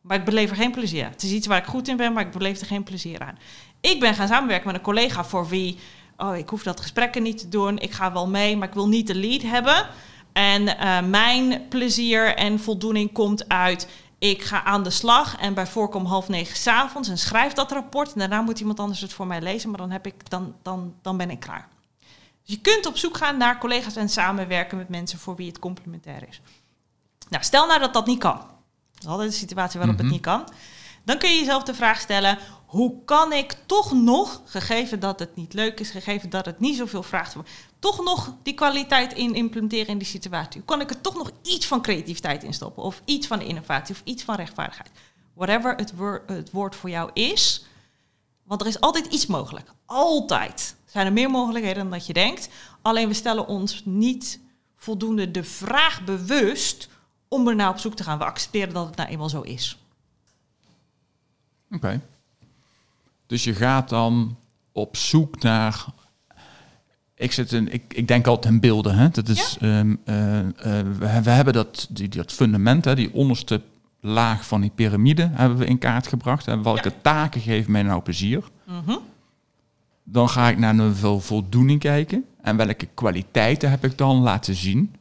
Maar 0.00 0.16
ik 0.16 0.24
beleef 0.24 0.50
er 0.50 0.56
geen 0.56 0.70
plezier. 0.70 1.04
Het 1.04 1.22
is 1.22 1.30
iets 1.30 1.46
waar 1.46 1.58
ik 1.58 1.64
goed 1.64 1.88
in 1.88 1.96
ben, 1.96 2.12
maar 2.12 2.26
ik 2.26 2.32
beleef 2.32 2.60
er 2.60 2.66
geen 2.66 2.82
plezier 2.82 3.20
aan. 3.20 3.38
Ik 3.80 4.00
ben 4.00 4.14
gaan 4.14 4.28
samenwerken 4.28 4.66
met 4.66 4.76
een 4.76 4.82
collega 4.82 5.24
voor 5.24 5.48
wie, 5.48 5.78
oh, 6.16 6.36
ik 6.36 6.48
hoef 6.48 6.62
dat 6.62 6.80
gesprekken 6.80 7.22
niet 7.22 7.38
te 7.38 7.48
doen, 7.48 7.78
ik 7.78 7.92
ga 7.92 8.12
wel 8.12 8.28
mee, 8.28 8.56
maar 8.56 8.68
ik 8.68 8.74
wil 8.74 8.88
niet 8.88 9.06
de 9.06 9.14
lead 9.14 9.42
hebben. 9.42 9.86
En 10.32 10.62
uh, 10.62 11.00
mijn 11.00 11.68
plezier 11.68 12.34
en 12.34 12.60
voldoening 12.60 13.12
komt 13.12 13.48
uit 13.48 13.88
ik 14.18 14.42
ga 14.42 14.64
aan 14.64 14.82
de 14.82 14.90
slag 14.90 15.36
en 15.36 15.54
bij 15.54 15.66
voorkom 15.66 16.04
half 16.04 16.28
negen 16.28 16.56
s'avonds 16.56 17.08
en 17.08 17.18
schrijf 17.18 17.52
dat 17.52 17.72
rapport. 17.72 18.12
En 18.12 18.18
daarna 18.18 18.40
moet 18.40 18.60
iemand 18.60 18.80
anders 18.80 19.00
het 19.00 19.12
voor 19.12 19.26
mij 19.26 19.40
lezen, 19.40 19.68
maar 19.70 19.78
dan, 19.78 19.90
heb 19.90 20.06
ik, 20.06 20.30
dan, 20.30 20.54
dan, 20.62 20.94
dan 21.02 21.16
ben 21.16 21.30
ik 21.30 21.40
klaar. 21.40 21.68
Dus 22.44 22.54
je 22.54 22.60
kunt 22.60 22.86
op 22.86 22.96
zoek 22.96 23.16
gaan 23.16 23.36
naar 23.36 23.58
collega's 23.58 23.96
en 23.96 24.08
samenwerken 24.08 24.76
met 24.76 24.88
mensen 24.88 25.18
voor 25.18 25.36
wie 25.36 25.48
het 25.48 25.58
complementair 25.58 26.28
is. 26.28 26.40
Nou, 27.28 27.44
stel 27.44 27.66
nou 27.66 27.80
dat 27.80 27.92
dat 27.92 28.06
niet 28.06 28.18
kan. 28.18 28.36
Dat 28.36 29.02
is 29.02 29.06
altijd 29.06 29.28
een 29.28 29.36
situatie 29.36 29.78
waarop 29.78 29.96
het 29.96 30.04
mhm. 30.04 30.14
niet 30.14 30.24
kan. 30.24 30.48
Dan 31.04 31.18
kun 31.18 31.30
je 31.30 31.38
jezelf 31.38 31.62
de 31.62 31.74
vraag 31.74 32.00
stellen: 32.00 32.38
hoe 32.68 33.04
kan 33.04 33.32
ik 33.32 33.56
toch 33.66 33.92
nog, 33.92 34.42
gegeven 34.44 35.00
dat 35.00 35.18
het 35.18 35.36
niet 35.36 35.52
leuk 35.52 35.80
is, 35.80 35.90
gegeven 35.90 36.30
dat 36.30 36.44
het 36.44 36.60
niet 36.60 36.76
zoveel 36.76 37.02
vraagt, 37.02 37.36
toch 37.78 38.04
nog 38.04 38.34
die 38.42 38.54
kwaliteit 38.54 39.12
in 39.12 39.34
implementeren 39.34 39.86
in 39.86 39.98
die 39.98 40.06
situatie? 40.06 40.60
Hoe 40.60 40.68
kan 40.68 40.80
ik 40.80 40.90
er 40.90 41.00
toch 41.00 41.14
nog 41.14 41.30
iets 41.42 41.66
van 41.66 41.82
creativiteit 41.82 42.42
in 42.42 42.54
stoppen? 42.54 42.82
Of 42.82 43.02
iets 43.04 43.26
van 43.26 43.40
innovatie 43.40 43.94
of 43.94 44.00
iets 44.04 44.22
van 44.22 44.34
rechtvaardigheid? 44.34 44.90
Whatever 45.34 45.74
het, 46.26 46.50
woord 46.50 46.76
voor 46.76 46.90
jou 46.90 47.10
is. 47.12 47.64
Want 48.42 48.60
er 48.60 48.66
is 48.66 48.80
altijd 48.80 49.06
iets 49.06 49.26
mogelijk. 49.26 49.72
Altijd 49.86 50.74
zijn 50.86 51.06
er 51.06 51.12
meer 51.12 51.30
mogelijkheden 51.30 51.82
dan 51.82 51.92
dat 51.92 52.06
je 52.06 52.12
denkt. 52.12 52.48
Alleen 52.82 53.08
we 53.08 53.14
stellen 53.14 53.46
ons 53.46 53.82
niet 53.84 54.40
voldoende 54.76 55.30
de 55.30 55.44
vraag 55.44 56.04
bewust 56.04 56.88
om 57.28 57.48
er 57.48 57.54
naar 57.54 57.70
op 57.70 57.78
zoek 57.78 57.94
te 57.94 58.04
gaan. 58.04 58.18
We 58.18 58.24
accepteren 58.24 58.74
dat 58.74 58.86
het 58.86 58.96
nou 58.96 59.08
eenmaal 59.08 59.28
zo 59.28 59.40
is. 59.40 59.78
Oké. 61.70 62.00
Dus 63.28 63.44
je 63.44 63.54
gaat 63.54 63.88
dan 63.88 64.36
op 64.72 64.96
zoek 64.96 65.42
naar. 65.42 65.84
Ik, 67.14 67.32
zit 67.32 67.52
in, 67.52 67.72
ik, 67.72 67.94
ik 67.94 68.08
denk 68.08 68.26
altijd 68.26 68.54
in 68.54 68.60
beelden. 68.60 68.94
Hè? 68.94 69.08
Dat 69.08 69.28
is, 69.28 69.56
ehm, 69.60 69.94
eh, 70.04 70.38
eh, 70.38 70.46
we, 70.98 71.20
we, 71.22 71.30
hebben 71.30 71.54
dat, 71.54 71.86
die, 71.90 72.08
dat 72.08 72.32
fundament, 72.32 72.84
hè, 72.84 72.94
die 72.94 73.14
onderste 73.14 73.62
laag 74.00 74.46
van 74.46 74.60
die 74.60 74.70
piramide, 74.74 75.30
hebben 75.32 75.58
we 75.58 75.64
in 75.64 75.78
kaart 75.78 76.06
gebracht. 76.06 76.46
En 76.46 76.62
welke 76.62 76.92
taken 77.02 77.40
geven 77.40 77.72
mij 77.72 77.82
nou 77.82 78.02
plezier? 78.02 78.44
Mm 78.66 78.98
Dan 80.04 80.28
ga 80.28 80.48
ik 80.48 80.58
naar 80.58 80.78
een 80.78 81.20
voldoening 81.20 81.80
kijken. 81.80 82.24
En 82.42 82.56
welke 82.56 82.88
kwaliteiten 82.94 83.70
heb 83.70 83.84
ik 83.84 83.98
dan 83.98 84.16
laten 84.16 84.54
zien? 84.54 84.94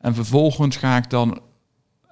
En 0.00 0.14
vervolgens 0.14 0.76
ga 0.76 0.96
ik 0.96 1.10
dan 1.10 1.40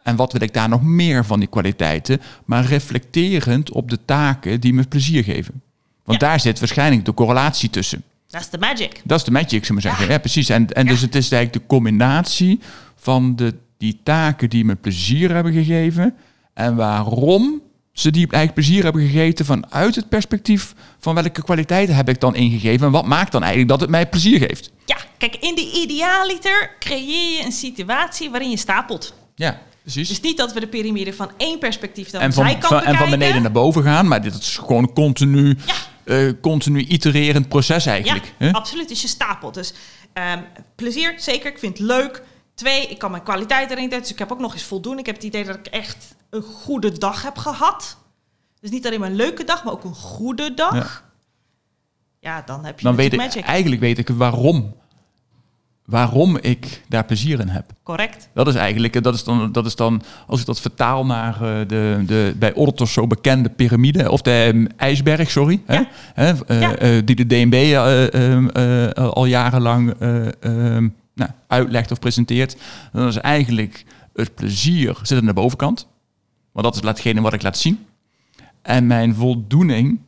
en 0.06 0.16
wat 0.16 0.32
wil 0.32 0.40
ik 0.40 0.52
daar 0.54 0.68
nog 0.68 0.82
meer 0.82 1.24
van 1.24 1.38
die 1.38 1.48
kwaliteiten? 1.48 2.20
Maar 2.44 2.64
reflecterend 2.64 3.70
op 3.70 3.90
de 3.90 3.98
taken 4.04 4.60
die 4.60 4.72
me 4.72 4.82
plezier 4.88 5.24
geven. 5.24 5.62
Want 6.04 6.20
daar 6.20 6.40
zit 6.40 6.58
waarschijnlijk 6.58 7.04
de 7.04 7.14
correlatie 7.14 7.70
tussen. 7.70 8.02
Dat 8.28 8.40
is 8.40 8.50
de 8.50 8.58
magic. 8.58 9.00
Dat 9.04 9.18
is 9.18 9.24
de 9.24 9.30
magic, 9.30 9.64
zou 9.64 9.72
maar 9.72 9.82
zeggen. 9.82 10.08
Ja, 10.08 10.18
precies. 10.18 10.48
En, 10.48 10.72
en 10.72 10.86
dus 10.86 11.00
het 11.00 11.14
is 11.14 11.30
eigenlijk 11.30 11.62
de 11.62 11.74
combinatie 11.74 12.60
van 12.96 13.36
de, 13.36 13.54
die 13.78 14.00
taken 14.02 14.50
die 14.50 14.64
me 14.64 14.74
plezier 14.74 15.34
hebben 15.34 15.52
gegeven. 15.52 16.14
En 16.54 16.76
waarom 16.76 17.60
ze 17.92 18.10
die 18.10 18.22
eigenlijk 18.30 18.54
plezier 18.54 18.82
hebben 18.82 19.02
gegeten 19.02 19.44
vanuit 19.44 19.94
het 19.94 20.08
perspectief 20.08 20.74
van 20.98 21.14
welke 21.14 21.42
kwaliteiten 21.42 21.94
heb 21.94 22.08
ik 22.08 22.20
dan 22.20 22.34
ingegeven. 22.34 22.86
En 22.86 22.92
wat 22.92 23.06
maakt 23.06 23.32
dan 23.32 23.40
eigenlijk 23.40 23.70
dat 23.70 23.80
het 23.80 23.90
mij 23.90 24.08
plezier 24.08 24.38
geeft? 24.38 24.70
Ja, 24.84 24.96
kijk, 25.18 25.36
in 25.36 25.54
de 25.54 25.72
idealiter 25.82 26.70
creëer 26.78 27.38
je 27.38 27.44
een 27.44 27.52
situatie 27.52 28.30
waarin 28.30 28.50
je 28.50 28.56
stapelt. 28.56 29.14
Ja. 29.34 29.60
Precies. 29.86 30.08
Dus 30.08 30.20
niet 30.20 30.36
dat 30.36 30.52
we 30.52 30.60
de 30.60 30.66
piramide 30.66 31.12
van 31.12 31.30
één 31.36 31.58
perspectief 31.58 32.10
dan 32.10 32.20
en 32.20 32.32
van, 32.32 32.62
van 32.62 32.82
En 32.82 32.96
van 32.96 33.10
beneden 33.10 33.42
naar 33.42 33.52
boven 33.52 33.82
gaan, 33.82 34.08
maar 34.08 34.22
dit 34.22 34.34
is 34.34 34.56
gewoon 34.56 34.92
continu, 34.92 35.58
ja. 35.66 35.74
uh, 36.04 36.32
continu 36.40 36.80
itererend 36.80 37.48
proces 37.48 37.86
eigenlijk. 37.86 38.34
Ja, 38.38 38.50
absoluut. 38.50 38.88
Dus 38.88 39.02
je 39.02 39.08
stapelt. 39.08 39.54
Dus 39.54 39.74
um, 40.14 40.44
plezier, 40.74 41.14
zeker. 41.16 41.50
Ik 41.50 41.58
vind 41.58 41.78
het 41.78 41.86
leuk. 41.86 42.22
Twee, 42.54 42.86
ik 42.86 42.98
kan 42.98 43.10
mijn 43.10 43.22
kwaliteit 43.22 43.70
erin 43.70 43.82
zetten. 43.82 44.00
Dus 44.00 44.10
ik 44.10 44.18
heb 44.18 44.32
ook 44.32 44.38
nog 44.38 44.52
eens 44.52 44.62
voldoen. 44.62 44.98
Ik 44.98 45.06
heb 45.06 45.14
het 45.14 45.24
idee 45.24 45.44
dat 45.44 45.56
ik 45.56 45.66
echt 45.66 46.14
een 46.30 46.42
goede 46.42 46.98
dag 46.98 47.22
heb 47.22 47.38
gehad. 47.38 47.96
Dus 48.60 48.70
niet 48.70 48.86
alleen 48.86 49.00
maar 49.00 49.10
een 49.10 49.16
leuke 49.16 49.44
dag, 49.44 49.64
maar 49.64 49.72
ook 49.72 49.84
een 49.84 49.94
goede 49.94 50.54
dag. 50.54 50.74
Ja, 50.74 51.00
ja 52.20 52.42
dan 52.46 52.64
heb 52.64 52.78
je 52.78 52.84
dan 52.84 52.96
weet 52.96 53.12
ik, 53.12 53.44
Eigenlijk 53.44 53.80
weet 53.80 53.98
ik 53.98 54.08
waarom 54.08 54.74
waarom 55.86 56.36
ik 56.36 56.82
daar 56.88 57.04
plezier 57.04 57.40
in 57.40 57.48
heb. 57.48 57.64
Correct. 57.82 58.28
Dat 58.34 58.48
is 58.48 58.54
eigenlijk, 58.54 59.02
dat 59.02 59.14
is 59.14 59.24
dan, 59.24 59.52
dat 59.52 59.66
is 59.66 59.76
dan 59.76 60.02
als 60.26 60.40
ik 60.40 60.46
dat 60.46 60.60
vertaal 60.60 61.06
naar 61.06 61.34
eh, 61.34 61.68
de, 61.68 62.02
de 62.06 62.34
bij 62.38 62.54
Ortos 62.54 62.92
zo 62.92 63.06
bekende 63.06 63.48
piramide, 63.48 64.10
of 64.10 64.22
de 64.22 64.50
um, 64.54 64.66
ijsberg, 64.76 65.30
sorry, 65.30 65.62
ja. 65.66 65.88
hè, 66.14 66.32
uh, 66.32 67.02
die 67.04 67.16
de 67.16 67.26
DNB 67.26 67.54
uh, 67.54 68.88
al 69.04 69.24
jarenlang 69.24 69.94
ehm, 70.00 70.88
nou, 71.14 71.30
uitlegt 71.46 71.90
of 71.90 71.98
presenteert. 71.98 72.56
Dan 72.92 73.06
is 73.06 73.16
eigenlijk 73.16 73.84
het 74.14 74.34
plezier 74.34 74.98
zit 75.02 75.18
aan 75.18 75.26
de 75.26 75.32
bovenkant, 75.32 75.86
want 76.52 76.66
dat 76.66 76.74
is 76.74 76.88
hetgene 76.88 77.20
wat 77.20 77.32
ik 77.32 77.42
laat 77.42 77.58
zien. 77.58 77.86
En 78.62 78.86
mijn 78.86 79.14
voldoening 79.14 80.00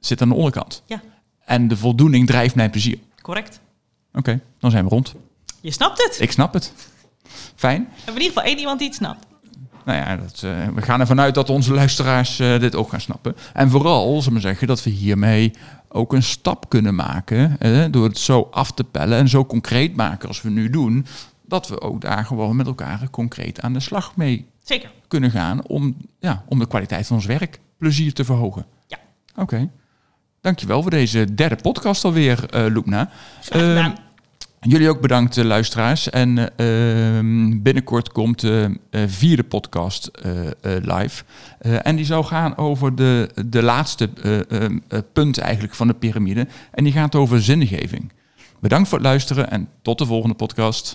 zit 0.00 0.22
aan 0.22 0.28
de 0.28 0.34
onderkant. 0.34 0.82
Ja. 0.86 1.02
En 1.44 1.68
de 1.68 1.76
voldoening 1.76 2.26
drijft 2.26 2.54
mijn 2.54 2.70
plezier. 2.70 2.98
Correct. 3.22 3.60
Oké, 4.16 4.40
dan 4.58 4.70
zijn 4.70 4.84
we 4.84 4.90
rond. 4.90 5.14
Je 5.60 5.70
snapt 5.70 6.02
het. 6.02 6.20
Ik 6.20 6.32
snap 6.32 6.52
het. 6.52 6.72
Fijn. 7.54 7.80
We 7.80 7.96
hebben 7.96 8.14
in 8.14 8.20
ieder 8.20 8.26
geval 8.26 8.42
één 8.42 8.58
iemand 8.58 8.78
die 8.78 8.88
het 8.88 8.96
snapt. 8.96 9.26
Nou 9.84 9.98
ja, 9.98 10.16
dat, 10.16 10.42
uh, 10.44 10.68
we 10.74 10.82
gaan 10.82 11.00
ervan 11.00 11.20
uit 11.20 11.34
dat 11.34 11.50
onze 11.50 11.74
luisteraars 11.74 12.40
uh, 12.40 12.58
dit 12.58 12.74
ook 12.74 12.90
gaan 12.90 13.00
snappen. 13.00 13.36
En 13.52 13.70
vooral, 13.70 14.22
zullen 14.22 14.38
we 14.38 14.46
zeggen, 14.46 14.66
dat 14.66 14.82
we 14.82 14.90
hiermee 14.90 15.52
ook 15.88 16.12
een 16.12 16.22
stap 16.22 16.68
kunnen 16.68 16.94
maken. 16.94 17.56
Eh, 17.58 17.84
door 17.90 18.04
het 18.04 18.18
zo 18.18 18.48
af 18.50 18.72
te 18.72 18.84
pellen 18.84 19.18
en 19.18 19.28
zo 19.28 19.46
concreet 19.46 19.96
maken 19.96 20.28
als 20.28 20.42
we 20.42 20.50
nu 20.50 20.70
doen. 20.70 21.06
Dat 21.42 21.68
we 21.68 21.80
ook 21.80 22.00
daar 22.00 22.24
gewoon 22.24 22.56
met 22.56 22.66
elkaar 22.66 23.10
concreet 23.10 23.60
aan 23.60 23.72
de 23.72 23.80
slag 23.80 24.16
mee 24.16 24.46
Zeker. 24.64 24.90
kunnen 25.08 25.30
gaan. 25.30 25.66
Om, 25.66 25.96
ja, 26.18 26.44
om 26.48 26.58
de 26.58 26.66
kwaliteit 26.66 27.06
van 27.06 27.16
ons 27.16 27.26
werk 27.26 27.60
plezier 27.78 28.12
te 28.12 28.24
verhogen. 28.24 28.66
Ja. 28.86 28.98
Oké. 29.36 29.70
Dankjewel 30.40 30.82
voor 30.82 30.90
deze 30.90 31.34
derde 31.34 31.56
podcast 31.56 32.04
alweer, 32.04 32.48
Loepna. 32.72 33.10
Jullie 34.68 34.88
ook 34.88 35.00
bedankt, 35.00 35.36
eh, 35.36 35.44
luisteraars. 35.44 36.10
En 36.10 36.38
eh, 36.38 37.18
ehm, 37.18 37.62
binnenkort 37.62 38.12
komt 38.12 38.40
de 38.40 38.78
eh, 38.90 39.02
vierde 39.06 39.44
podcast 39.44 40.10
live. 40.82 41.24
en 41.58 41.96
die 41.96 42.04
zal 42.04 42.22
gaan 42.22 42.56
over 42.56 42.94
de, 42.94 43.30
de 43.46 43.62
laatste 43.62 44.08
ehm, 44.22 44.78
punt 45.12 45.38
eigenlijk 45.38 45.74
van 45.74 45.86
de 45.86 45.94
piramide. 45.94 46.46
En 46.70 46.84
die 46.84 46.92
gaat 46.92 47.14
over 47.14 47.42
zingeving. 47.42 48.12
Bedankt 48.60 48.88
voor 48.88 48.98
het 48.98 49.06
luisteren 49.06 49.50
en 49.50 49.68
tot 49.82 49.98
de 49.98 50.06
volgende 50.06 50.34
podcast. 50.34 50.94